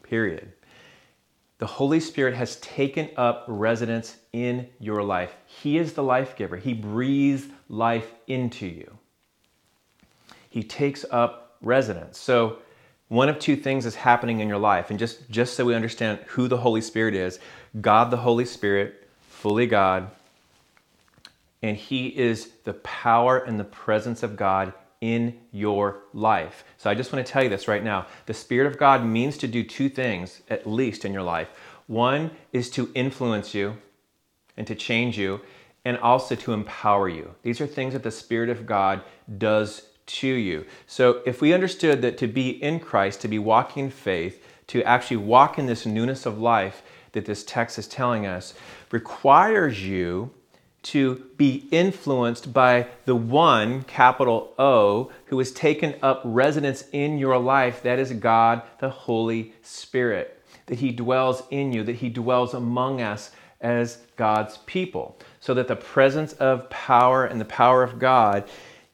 Period. 0.10 0.52
The 1.60 1.68
Holy 1.68 2.00
Spirit 2.00 2.34
has 2.34 2.56
taken 2.58 3.10
up 3.16 3.44
residence 3.48 4.18
in 4.34 4.68
your 4.80 5.04
life. 5.04 5.36
He 5.46 5.78
is 5.78 5.94
the 5.94 6.02
life 6.02 6.36
giver. 6.36 6.58
He 6.58 6.74
breathes 6.74 7.48
life 7.68 8.12
into 8.26 8.66
you. 8.66 8.98
He 10.50 10.64
takes 10.64 11.06
up 11.12 11.58
residence. 11.62 12.18
So, 12.18 12.58
one 13.10 13.28
of 13.28 13.40
two 13.40 13.56
things 13.56 13.86
is 13.86 13.96
happening 13.96 14.40
in 14.40 14.48
your 14.48 14.60
life. 14.60 14.90
And 14.90 14.98
just, 14.98 15.30
just 15.30 15.56
so 15.56 15.66
we 15.66 15.76
understand 15.76 16.20
who 16.28 16.48
the 16.48 16.58
Holy 16.58 16.82
Spirit 16.82 17.14
is 17.14 17.40
God 17.82 18.10
the 18.10 18.18
Holy 18.18 18.46
Spirit, 18.46 19.08
fully 19.28 19.68
God, 19.68 20.10
and 21.62 21.76
He 21.76 22.08
is 22.08 22.50
the 22.64 22.74
power 22.74 23.38
and 23.40 23.60
the 23.60 23.64
presence 23.64 24.24
of 24.24 24.36
God 24.36 24.74
in 25.02 25.40
your 25.52 26.04
life. 26.14 26.66
So 26.78 26.90
I 26.90 26.96
just 26.96 27.14
want 27.14 27.26
to 27.26 27.32
tell 27.32 27.44
you 27.44 27.50
this 27.50 27.68
right 27.68 27.84
now. 27.84 28.08
The 28.26 28.34
Spirit 28.34 28.68
of 28.68 28.78
God 28.78 29.06
means 29.06 29.38
to 29.38 29.48
do 29.48 29.64
two 29.64 29.90
things, 29.90 30.42
at 30.50 30.68
least 30.68 31.06
in 31.06 31.14
your 31.14 31.24
life. 31.24 31.50
One 31.88 32.32
is 32.52 32.70
to 32.72 32.92
influence 32.94 33.54
you 33.54 33.78
and 34.58 34.68
to 34.68 34.76
change 34.76 35.18
you, 35.18 35.40
and 35.86 35.98
also 36.00 36.36
to 36.36 36.52
empower 36.52 37.08
you. 37.08 37.34
These 37.44 37.62
are 37.62 37.68
things 37.68 37.94
that 37.94 38.04
the 38.04 38.12
Spirit 38.12 38.50
of 38.50 38.66
God 38.66 39.02
does 39.38 39.84
to 40.06 40.28
you. 40.28 40.66
So 40.86 41.22
if 41.26 41.42
we 41.42 41.54
understood 41.54 42.02
that 42.02 42.18
to 42.18 42.28
be 42.28 42.62
in 42.62 42.82
Christ, 42.82 43.22
to 43.22 43.30
be 43.30 43.40
walking 43.40 43.86
in 43.86 43.92
faith, 43.92 44.44
to 44.68 44.84
actually 44.84 45.18
walk 45.18 45.58
in 45.58 45.66
this 45.66 45.86
newness 45.86 46.26
of 46.26 46.40
life 46.40 46.82
that 47.14 47.26
this 47.26 47.44
text 47.44 47.80
is 47.80 47.88
telling 47.88 48.26
us, 48.26 48.54
requires 48.92 49.88
you 49.88 50.32
to 50.82 51.26
be 51.38 51.68
influenced 51.72 52.54
by 52.54 52.88
the 53.06 53.16
one, 53.16 53.84
capital 53.84 54.54
O, 54.58 55.12
who 55.26 55.38
has 55.40 55.52
taken 55.52 55.96
up 56.02 56.22
residence 56.24 56.86
in 56.92 57.18
your 57.18 57.38
life. 57.38 57.84
That 57.84 58.00
is 58.00 58.12
God, 58.14 58.62
the 58.80 58.90
Holy 58.90 59.54
Spirit. 59.62 60.42
That 60.68 60.80
He 60.80 60.92
dwells 60.92 61.44
in 61.50 61.74
you, 61.74 61.84
that 61.84 61.98
He 61.98 62.10
dwells 62.10 62.54
among 62.54 63.02
us 63.02 63.32
as 63.62 63.98
God's 64.16 64.58
people. 64.60 65.18
So 65.40 65.54
that 65.54 65.68
the 65.68 65.76
presence 65.76 66.34
of 66.34 66.70
power 66.70 67.26
and 67.26 67.42
the 67.42 67.46
power 67.46 67.84
of 67.84 68.00
God, 68.00 68.50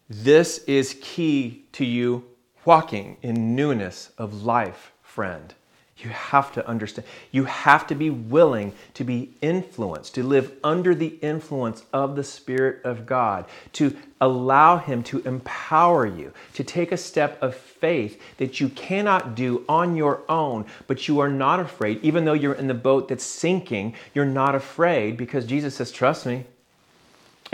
this 0.09 0.59
is 0.59 0.97
key 1.01 1.65
to 1.73 1.85
you 1.85 2.23
walking 2.65 3.17
in 3.21 3.55
newness 3.55 4.11
of 4.17 4.43
life, 4.43 4.91
friend. 5.03 5.53
You 5.97 6.09
have 6.09 6.51
to 6.53 6.67
understand. 6.67 7.07
You 7.31 7.45
have 7.45 7.87
to 7.87 7.95
be 7.95 8.09
willing 8.09 8.73
to 8.95 9.05
be 9.05 9.31
influenced, 9.41 10.13
to 10.15 10.23
live 10.23 10.51
under 10.61 10.93
the 10.93 11.17
influence 11.21 11.85
of 11.93 12.17
the 12.17 12.23
Spirit 12.23 12.83
of 12.83 13.05
God, 13.05 13.45
to 13.73 13.95
allow 14.19 14.77
Him 14.77 15.03
to 15.03 15.21
empower 15.21 16.05
you, 16.05 16.33
to 16.53 16.65
take 16.65 16.91
a 16.91 16.97
step 16.97 17.41
of 17.41 17.55
faith 17.55 18.21
that 18.37 18.59
you 18.59 18.67
cannot 18.69 19.35
do 19.35 19.63
on 19.69 19.95
your 19.95 20.23
own, 20.27 20.65
but 20.87 21.07
you 21.07 21.19
are 21.19 21.29
not 21.29 21.61
afraid. 21.61 22.03
Even 22.03 22.25
though 22.25 22.33
you're 22.33 22.53
in 22.53 22.67
the 22.67 22.73
boat 22.73 23.07
that's 23.07 23.23
sinking, 23.23 23.95
you're 24.13 24.25
not 24.25 24.53
afraid 24.53 25.15
because 25.15 25.45
Jesus 25.45 25.75
says, 25.75 25.91
Trust 25.91 26.25
me. 26.25 26.43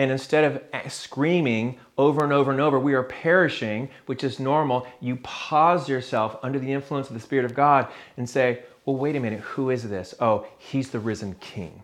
And 0.02 0.10
instead 0.10 0.44
of 0.44 0.92
screaming 0.92 1.78
over 1.96 2.24
and 2.24 2.34
over 2.34 2.50
and 2.50 2.60
over, 2.60 2.80
we 2.80 2.96
are 2.96 3.04
perishing, 3.04 3.88
which 4.08 4.24
is 4.24 4.40
normal, 4.40 4.88
you 5.00 5.18
pause 5.18 5.88
yourself 5.88 6.38
under 6.42 6.58
the 6.58 6.74
influence 6.74 7.10
of 7.10 7.14
the 7.14 7.20
Spirit 7.20 7.46
of 7.46 7.54
God 7.54 7.88
and 8.18 8.28
say, 8.28 8.64
well, 8.84 8.96
wait 8.96 9.16
a 9.16 9.20
minute, 9.20 9.42
who 9.42 9.70
is 9.70 9.88
this? 9.88 10.16
Oh, 10.20 10.48
he's 10.58 10.90
the 10.90 10.98
risen 10.98 11.36
King. 11.36 11.84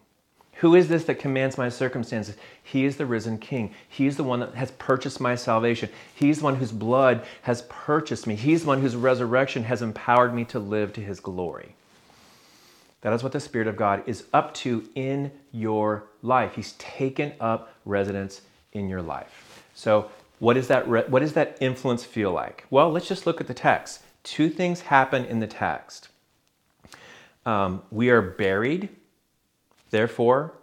Who 0.54 0.74
is 0.74 0.88
this 0.88 1.04
that 1.04 1.20
commands 1.20 1.60
my 1.60 1.70
circumstances? 1.70 2.38
He 2.64 2.86
is 2.86 2.98
the 2.98 3.06
risen 3.06 3.38
King. 3.38 3.72
He's 3.88 4.18
the 4.18 4.24
one 4.24 4.40
that 4.40 4.56
has 4.56 4.72
purchased 4.72 5.22
my 5.22 5.36
salvation. 5.36 5.88
He's 6.16 6.40
the 6.40 6.46
one 6.46 6.56
whose 6.56 6.72
blood 6.72 7.24
has 7.44 7.62
purchased 7.70 8.26
me. 8.26 8.34
He's 8.34 8.64
the 8.64 8.70
one 8.70 8.82
whose 8.82 8.96
resurrection 8.96 9.64
has 9.66 9.84
empowered 9.84 10.34
me 10.34 10.44
to 10.46 10.58
live 10.58 10.92
to 10.94 11.02
his 11.02 11.20
glory. 11.20 11.76
That 13.02 13.14
is 13.14 13.24
what 13.24 13.32
the 13.32 13.40
Spirit 13.40 13.68
of 13.68 13.78
God 13.78 14.04
is 14.08 14.26
up 14.34 14.54
to 14.56 14.88
in 14.96 15.32
your 15.52 16.06
life. 16.22 16.56
He's 16.56 16.74
taken 16.74 17.34
up 17.40 17.74
residence 17.86 18.42
in 18.74 18.90
your 18.90 19.02
life. 19.02 19.64
So, 19.76 20.10
what, 20.40 20.58
is 20.58 20.68
that 20.68 20.88
re- 20.88 21.06
what 21.08 21.20
does 21.20 21.34
that 21.34 21.58
influence 21.62 22.04
feel 22.04 22.32
like? 22.32 22.66
Well, 22.70 22.92
let's 22.92 23.08
just 23.08 23.26
look 23.26 23.42
at 23.42 23.48
the 23.48 23.54
text. 23.54 24.02
Two 24.24 24.50
things 24.50 24.82
happen 24.82 25.26
in 25.26 25.40
the 25.40 25.48
text. 25.48 26.10
Um, 27.46 27.82
we 27.92 28.10
are 28.10 28.22
buried, 28.22 28.90
therefore, 29.90 30.54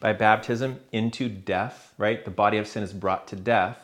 by 0.00 0.12
baptism 0.12 0.80
into 0.92 1.28
death, 1.28 1.92
right? 1.98 2.24
The 2.24 2.30
body 2.30 2.58
of 2.58 2.66
sin 2.66 2.82
is 2.82 2.92
brought 2.92 3.26
to 3.28 3.36
death. 3.36 3.78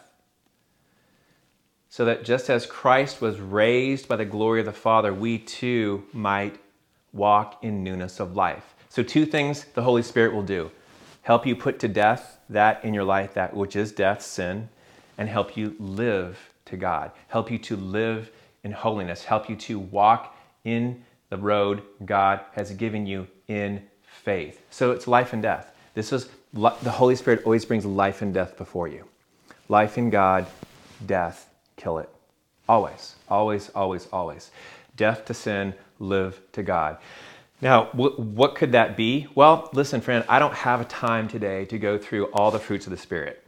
So 1.89 2.05
that 2.05 2.25
just 2.25 2.51
as 2.51 2.67
Christ 2.67 3.21
was 3.21 3.41
raised 3.41 4.07
by 4.07 4.17
the 4.17 4.25
glory 4.25 4.61
of 4.61 4.67
the 4.67 4.73
Father, 4.73 5.15
we 5.15 5.39
too 5.39 6.05
might 6.13 6.61
walk 7.17 7.59
in 7.63 7.83
newness 7.83 8.21
of 8.21 8.37
life. 8.37 8.75
So, 8.89 9.03
two 9.03 9.27
things 9.27 9.65
the 9.75 9.83
Holy 9.83 10.03
Spirit 10.03 10.35
will 10.35 10.43
do 10.43 10.71
help 11.23 11.45
you 11.45 11.57
put 11.57 11.81
to 11.81 11.89
death 11.89 12.39
that 12.49 12.85
in 12.85 12.95
your 12.95 13.05
life, 13.05 13.35
that 13.35 13.55
which 13.55 13.75
is 13.75 13.91
death, 13.91 14.23
sin, 14.23 14.69
and 15.19 15.29
help 15.29 15.57
you 15.57 15.75
live 15.81 16.39
to 16.67 16.77
God, 16.77 17.11
help 17.29 17.51
you 17.51 17.59
to 17.59 17.77
live 17.77 18.31
in 18.63 18.73
holiness, 18.73 19.25
help 19.25 19.51
you 19.51 19.57
to 19.57 19.79
walk 19.79 20.37
in 20.65 21.03
the 21.31 21.37
road 21.37 21.83
God 22.05 22.41
has 22.53 22.71
given 22.73 23.07
you 23.07 23.27
in 23.49 23.83
faith. 24.03 24.63
So, 24.71 24.93
it's 24.93 25.09
life 25.09 25.33
and 25.33 25.43
death. 25.43 25.73
This 25.95 26.13
is 26.13 26.29
the 26.53 26.91
Holy 26.91 27.17
Spirit 27.17 27.45
always 27.45 27.65
brings 27.65 27.85
life 27.85 28.23
and 28.23 28.33
death 28.33 28.57
before 28.57 28.89
you. 28.89 29.05
Life 29.69 29.99
in 29.99 30.11
God, 30.11 30.47
death, 31.05 31.51
kill 31.77 31.99
it. 31.99 32.09
Always, 32.69 33.17
always, 33.29 33.69
always, 33.71 34.07
always. 34.13 34.51
Death 34.97 35.25
to 35.27 35.35
sin, 35.35 35.75
live 35.99 36.41
to 36.53 36.63
God. 36.63 36.99
Now, 37.63 37.87
what 37.87 38.55
could 38.55 38.73
that 38.73 38.97
be? 38.97 39.29
Well, 39.35 39.71
listen, 39.73 40.03
friend, 40.03 40.25
I 40.29 40.39
don't 40.39 40.55
have 40.55 40.81
a 40.81 40.85
time 40.85 41.27
today 41.27 41.65
to 41.67 41.79
go 41.79 41.97
through 41.97 42.27
all 42.27 42.51
the 42.51 42.59
fruits 42.59 42.87
of 42.87 42.91
the 42.91 42.99
Spirit. 42.99 43.43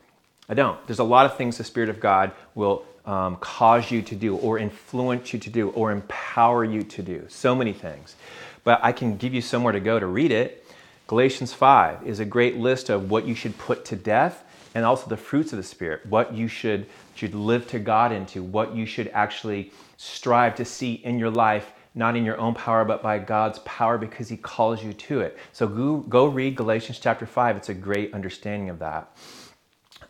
I 0.49 0.55
don't. 0.55 0.85
There's 0.87 0.99
a 0.99 1.05
lot 1.05 1.27
of 1.27 1.37
things 1.37 1.59
the 1.59 1.65
Spirit 1.65 1.91
of 1.91 2.01
God 2.01 2.33
will 2.55 2.85
um, 3.05 3.37
cause 3.37 3.91
you 3.91 4.01
to 4.03 4.15
do, 4.15 4.37
or 4.37 4.59
influence 4.59 5.33
you 5.33 5.39
to 5.41 5.51
do, 5.51 5.71
or 5.71 5.93
empower 5.93 6.65
you 6.65 6.83
to 6.85 7.03
do. 7.03 7.27
So 7.29 7.55
many 7.55 7.73
things. 7.73 8.17
But 8.65 8.81
I 8.83 8.93
can 8.93 9.17
give 9.17 9.35
you 9.35 9.43
somewhere 9.43 9.73
to 9.73 9.81
go 9.81 9.99
to 9.99 10.07
read 10.07 10.31
it. 10.31 10.67
Galatians 11.07 11.53
5 11.53 12.07
is 12.07 12.21
a 12.21 12.25
great 12.25 12.57
list 12.57 12.91
of 12.91 13.11
what 13.11 13.27
you 13.27 13.35
should 13.35 13.57
put 13.59 13.85
to 13.87 13.97
death 13.97 14.45
and 14.75 14.85
also 14.85 15.09
the 15.09 15.17
fruits 15.17 15.53
of 15.53 15.57
the 15.57 15.63
Spirit, 15.63 16.05
what 16.07 16.35
you 16.35 16.49
should, 16.49 16.87
should 17.15 17.35
live 17.35 17.67
to 17.69 17.79
God 17.79 18.13
into, 18.13 18.43
what 18.43 18.75
you 18.75 18.87
should 18.87 19.09
actually 19.09 19.73
strive 19.97 20.55
to 20.57 20.65
see 20.65 20.95
in 20.95 21.19
your 21.19 21.31
life, 21.31 21.73
not 21.99 22.17
in 22.17 22.25
your 22.25 22.39
own 22.39 22.55
power, 22.55 22.85
but 22.85 23.03
by 23.03 23.19
God's 23.19 23.59
power 23.61 23.99
because 23.99 24.29
He 24.29 24.37
calls 24.37 24.83
you 24.83 24.93
to 24.93 25.21
it. 25.21 25.37
So 25.53 25.67
go, 25.67 25.97
go 25.99 26.27
read 26.27 26.55
Galatians 26.55 27.01
chapter 27.01 27.27
5. 27.27 27.57
It's 27.57 27.69
a 27.69 27.75
great 27.75 28.15
understanding 28.15 28.71
of 28.71 28.79
that. 28.79 29.15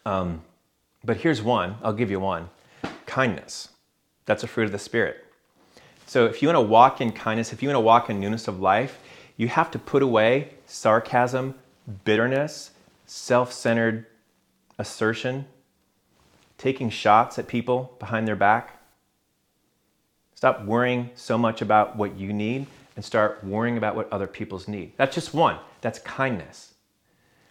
Um, 0.04 0.42
but 1.02 1.16
here's 1.16 1.42
one 1.42 1.76
I'll 1.82 1.94
give 1.94 2.10
you 2.10 2.20
one 2.20 2.50
kindness. 3.06 3.70
That's 4.26 4.44
a 4.44 4.46
fruit 4.46 4.64
of 4.64 4.72
the 4.72 4.78
Spirit. 4.78 5.24
So 6.06 6.26
if 6.26 6.42
you 6.42 6.48
want 6.48 6.56
to 6.56 6.60
walk 6.60 7.00
in 7.00 7.10
kindness, 7.10 7.54
if 7.54 7.62
you 7.62 7.70
want 7.70 7.76
to 7.76 7.80
walk 7.80 8.10
in 8.10 8.20
newness 8.20 8.48
of 8.48 8.60
life, 8.60 9.00
you 9.38 9.48
have 9.48 9.70
to 9.70 9.78
put 9.78 10.02
away 10.02 10.50
sarcasm, 10.66 11.54
bitterness, 12.04 12.72
self 13.06 13.50
centered 13.50 14.06
assertion, 14.78 15.46
taking 16.58 16.90
shots 16.90 17.38
at 17.38 17.48
people 17.48 17.96
behind 17.98 18.28
their 18.28 18.36
back. 18.36 18.77
Stop 20.38 20.64
worrying 20.64 21.10
so 21.16 21.36
much 21.36 21.62
about 21.62 21.96
what 21.96 22.16
you 22.16 22.32
need 22.32 22.64
and 22.94 23.04
start 23.04 23.42
worrying 23.42 23.76
about 23.76 23.96
what 23.96 24.08
other 24.12 24.28
people's 24.28 24.68
need. 24.68 24.92
That's 24.96 25.12
just 25.12 25.34
one. 25.34 25.58
That's 25.80 25.98
kindness. 25.98 26.74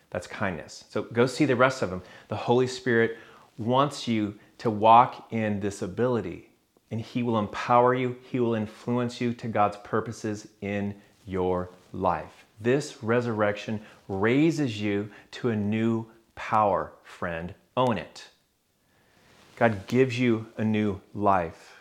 That's 0.10 0.26
kindness. 0.26 0.86
So 0.88 1.02
go 1.02 1.26
see 1.26 1.44
the 1.44 1.58
rest 1.58 1.82
of 1.82 1.90
them. 1.90 2.02
The 2.30 2.38
Holy 2.38 2.66
Spirit 2.66 3.18
wants 3.58 4.08
you 4.08 4.36
to 4.60 4.70
walk 4.70 5.28
in 5.34 5.60
this 5.60 5.82
ability, 5.82 6.50
and 6.90 7.02
He 7.02 7.24
will 7.24 7.38
empower 7.38 7.94
you, 7.94 8.16
He 8.24 8.40
will 8.40 8.56
influence 8.56 9.20
you 9.20 9.34
to 9.34 9.50
God's 9.50 9.76
purposes 9.84 10.48
in 10.62 10.96
your 11.26 11.70
life. 11.92 12.46
This 12.62 13.04
resurrection 13.04 13.82
raises 14.08 14.80
you 14.80 15.10
to 15.32 15.50
a 15.50 15.58
new 15.58 16.06
power, 16.36 16.94
friend. 17.04 17.54
Own 17.76 17.98
it. 17.98 18.30
God 19.58 19.88
gives 19.88 20.18
you 20.18 20.48
a 20.56 20.64
new 20.64 21.02
life, 21.14 21.77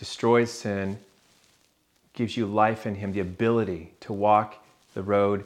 destroys 0.00 0.50
sin, 0.50 0.98
gives 2.14 2.34
you 2.34 2.46
life 2.46 2.86
in 2.86 2.94
Him, 2.94 3.12
the 3.12 3.20
ability 3.20 3.92
to 4.00 4.14
walk 4.14 4.56
the 4.94 5.02
road, 5.02 5.44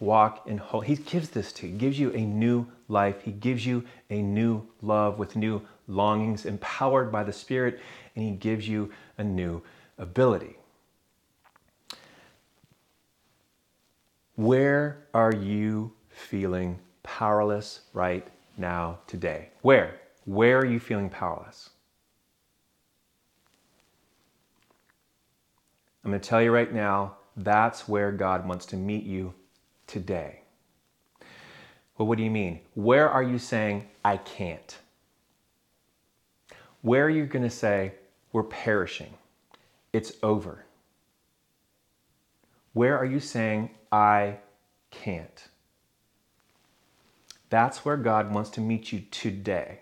walk 0.00 0.44
in 0.48 0.58
hope. 0.58 0.84
He 0.84 0.96
gives 0.96 1.30
this 1.30 1.52
to 1.52 1.66
you, 1.68 1.72
He 1.72 1.78
gives 1.78 1.98
you 2.00 2.10
a 2.10 2.20
new 2.20 2.66
life. 2.88 3.22
He 3.22 3.30
gives 3.30 3.64
you 3.64 3.84
a 4.10 4.20
new 4.20 4.66
love 4.82 5.20
with 5.20 5.36
new 5.36 5.62
longings, 5.86 6.44
empowered 6.44 7.12
by 7.12 7.22
the 7.22 7.32
Spirit, 7.32 7.78
and 8.16 8.24
He 8.24 8.32
gives 8.32 8.68
you 8.68 8.90
a 9.18 9.24
new 9.24 9.62
ability. 9.96 10.56
Where 14.34 14.98
are 15.14 15.32
you 15.32 15.92
feeling 16.10 16.80
powerless 17.04 17.82
right 17.92 18.26
now, 18.58 18.98
today? 19.06 19.50
Where? 19.62 20.00
Where 20.24 20.58
are 20.58 20.66
you 20.66 20.80
feeling 20.80 21.08
powerless? 21.08 21.70
I'm 26.04 26.10
going 26.10 26.20
to 26.20 26.28
tell 26.28 26.42
you 26.42 26.50
right 26.50 26.72
now, 26.72 27.16
that's 27.36 27.88
where 27.88 28.12
God 28.12 28.46
wants 28.46 28.66
to 28.66 28.76
meet 28.76 29.04
you 29.04 29.34
today. 29.86 30.40
Well, 31.96 32.08
what 32.08 32.18
do 32.18 32.24
you 32.24 32.30
mean? 32.30 32.60
Where 32.74 33.08
are 33.08 33.22
you 33.22 33.38
saying, 33.38 33.88
I 34.04 34.16
can't? 34.16 34.76
Where 36.80 37.04
are 37.04 37.10
you 37.10 37.26
going 37.26 37.44
to 37.44 37.50
say, 37.50 37.94
we're 38.32 38.42
perishing? 38.42 39.14
It's 39.92 40.12
over. 40.22 40.64
Where 42.72 42.98
are 42.98 43.04
you 43.04 43.20
saying, 43.20 43.70
I 43.92 44.38
can't? 44.90 45.48
That's 47.50 47.84
where 47.84 47.98
God 47.98 48.32
wants 48.32 48.50
to 48.50 48.60
meet 48.60 48.92
you 48.92 49.02
today. 49.10 49.80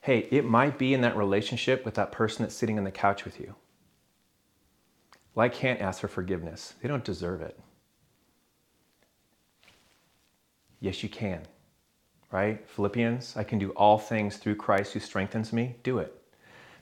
Hey, 0.00 0.26
it 0.30 0.46
might 0.46 0.78
be 0.78 0.94
in 0.94 1.02
that 1.02 1.16
relationship 1.16 1.84
with 1.84 1.94
that 1.94 2.10
person 2.10 2.42
that's 2.42 2.54
sitting 2.54 2.78
on 2.78 2.84
the 2.84 2.90
couch 2.90 3.24
with 3.24 3.38
you. 3.38 3.54
Well, 5.34 5.44
I 5.46 5.48
can't 5.48 5.80
ask 5.80 6.00
for 6.00 6.08
forgiveness, 6.08 6.74
they 6.82 6.88
don't 6.88 7.04
deserve 7.04 7.42
it. 7.42 7.58
Yes, 10.80 11.02
you 11.02 11.08
can, 11.08 11.42
right? 12.32 12.66
Philippians, 12.68 13.36
I 13.36 13.44
can 13.44 13.58
do 13.58 13.70
all 13.72 13.98
things 13.98 14.38
through 14.38 14.56
Christ 14.56 14.94
who 14.94 15.00
strengthens 15.00 15.52
me. 15.52 15.76
Do 15.82 15.98
it. 15.98 16.16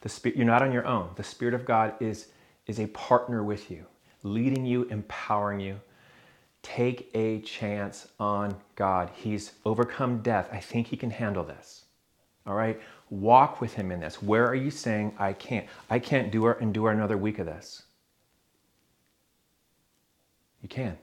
The 0.03 0.09
Spirit, 0.09 0.37
you're 0.37 0.47
not 0.47 0.63
on 0.63 0.73
your 0.73 0.87
own. 0.87 1.11
The 1.17 1.25
Spirit 1.25 1.55
of 1.55 1.65
God 1.65 1.95
is, 2.01 2.29
is 2.67 2.79
a 2.79 2.87
partner 2.89 3.43
with 3.43 3.71
you, 3.71 3.85
leading 4.23 4.65
you, 4.65 4.85
empowering 4.85 5.61
you. 5.61 5.81
Take 6.63 7.11
a 7.15 7.41
chance 7.41 8.09
on 8.21 8.55
God. 8.77 9.11
He's 9.15 9.53
overcome 9.65 10.23
death. 10.23 10.49
I 10.53 10.61
think 10.61 10.87
He 10.87 10.97
can 10.97 11.11
handle 11.11 11.45
this. 11.45 11.87
All 12.47 12.55
right? 12.55 12.81
Walk 13.11 13.61
with 13.61 13.75
Him 13.75 13.91
in 13.91 14.01
this. 14.01 14.23
Where 14.23 14.47
are 14.47 14.55
you 14.55 14.71
saying, 14.71 15.15
I 15.19 15.33
can't? 15.33 15.67
I 15.91 15.99
can't 15.99 16.31
do 16.31 16.45
or 16.45 16.61
endure 16.61 16.93
another 16.93 17.17
week 17.17 17.41
of 17.41 17.47
this. 17.47 17.85
You 20.63 20.69
can. 20.69 20.99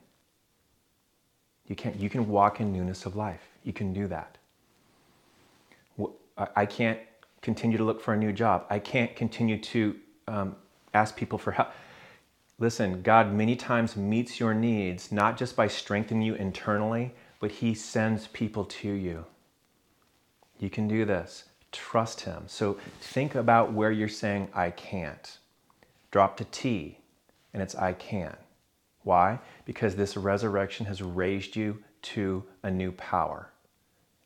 You 1.68 1.76
can. 1.76 1.98
You 2.00 2.10
can 2.10 2.28
walk 2.28 2.60
in 2.60 2.72
newness 2.72 3.06
of 3.06 3.16
life. 3.16 3.42
You 3.64 3.74
can 3.74 3.94
do 3.94 4.08
that. 4.08 4.38
I 6.56 6.66
can't 6.66 7.00
continue 7.42 7.78
to 7.78 7.84
look 7.84 8.02
for 8.02 8.14
a 8.14 8.18
new 8.18 8.34
job. 8.34 8.66
I 8.70 8.80
can't 8.80 9.16
continue 9.16 9.58
to 9.58 9.96
um, 10.28 10.56
ask 10.94 11.16
people 11.16 11.38
for 11.38 11.52
help. 11.52 11.70
Listen, 12.60 13.02
God 13.02 13.34
many 13.34 13.56
times 13.56 13.96
meets 13.96 14.40
your 14.40 14.54
needs 14.54 15.12
not 15.12 15.38
just 15.38 15.56
by 15.56 15.68
strengthening 15.68 16.24
you 16.24 16.36
internally, 16.36 17.14
but 17.40 17.52
He 17.52 17.74
sends 17.74 18.28
people 18.28 18.66
to 18.66 18.90
you. 18.90 19.26
You 20.60 20.70
can 20.70 20.88
do 20.88 21.06
this. 21.06 21.46
Trust 21.72 22.22
Him. 22.22 22.44
So 22.48 22.78
think 23.00 23.36
about 23.36 23.74
where 23.74 23.92
you're 23.92 24.08
saying, 24.08 24.50
I 24.54 24.72
can't. 24.72 25.38
Drop 26.12 26.38
to 26.38 26.46
T, 26.46 27.00
and 27.54 27.62
it's 27.62 27.76
I 27.76 27.94
can. 27.94 28.36
Why? 29.06 29.40
Because 29.66 29.96
this 29.96 30.18
resurrection 30.18 30.86
has 30.88 31.02
raised 31.02 31.56
you 31.56 31.78
to 32.02 32.44
a 32.64 32.72
new 32.72 32.92
power. 32.92 33.50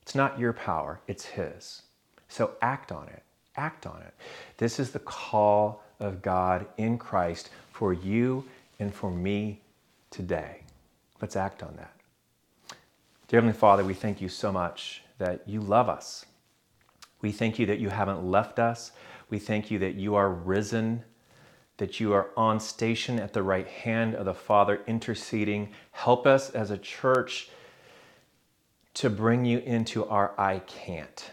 It's 0.02 0.16
not 0.16 0.40
your 0.40 0.54
power, 0.54 1.02
it's 1.06 1.26
His. 1.26 1.84
So 2.30 2.52
act 2.62 2.92
on 2.92 3.08
it. 3.10 3.22
Act 3.58 3.86
on 3.86 4.02
it. 4.02 4.14
This 4.58 4.80
is 4.80 4.92
the 4.92 5.00
call 5.00 5.84
of 6.00 6.22
God 6.22 6.66
in 6.78 6.98
Christ 6.98 7.50
for 7.74 7.94
you 7.94 8.46
and 8.80 8.94
for 8.94 9.12
me 9.12 9.62
today. 10.12 10.62
Let's 11.22 11.36
act 11.36 11.62
on 11.62 11.76
that. 11.76 11.94
Dear 13.28 13.42
Heavenly 13.42 13.58
Father, 13.58 13.84
we 13.84 13.94
thank 13.94 14.22
you 14.22 14.30
so 14.30 14.52
much 14.52 15.04
that 15.18 15.44
you 15.46 15.60
love 15.60 15.90
us. 15.90 16.26
We 17.22 17.34
thank 17.34 17.60
you 17.60 17.66
that 17.66 17.80
you 17.80 17.90
haven't 17.90 18.24
left 18.24 18.60
us. 18.60 18.94
We 19.30 19.40
thank 19.40 19.70
you 19.70 19.78
that 19.80 19.96
you 19.96 20.16
are 20.16 20.32
risen, 20.32 21.04
that 21.80 22.00
you 22.00 22.14
are 22.14 22.30
on 22.38 22.60
station 22.60 23.20
at 23.20 23.34
the 23.34 23.44
right 23.44 23.68
hand 23.68 24.16
of 24.16 24.26
the 24.26 24.34
Father, 24.34 24.82
interceding. 24.88 25.74
Help 25.92 26.26
us 26.26 26.52
as 26.52 26.72
a 26.72 26.78
church 26.78 27.50
to 28.94 29.10
bring 29.10 29.44
you 29.44 29.60
into 29.60 30.06
our 30.06 30.34
I 30.38 30.60
can't 30.60 31.32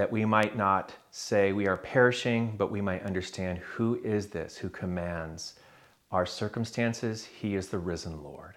that 0.00 0.10
we 0.10 0.24
might 0.24 0.56
not 0.56 0.94
say 1.10 1.52
we 1.52 1.66
are 1.66 1.76
perishing, 1.76 2.54
but 2.56 2.70
we 2.70 2.80
might 2.80 3.02
understand 3.02 3.58
who 3.58 4.00
is 4.02 4.28
this 4.28 4.56
who 4.56 4.70
commands 4.70 5.54
our 6.10 6.24
circumstances. 6.24 7.24
He 7.24 7.54
is 7.54 7.68
the 7.68 7.78
risen 7.78 8.22
Lord. 8.22 8.54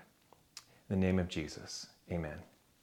In 0.89 0.99
the 0.99 1.05
name 1.05 1.19
of 1.19 1.27
Jesus, 1.27 1.87
amen. 2.09 2.39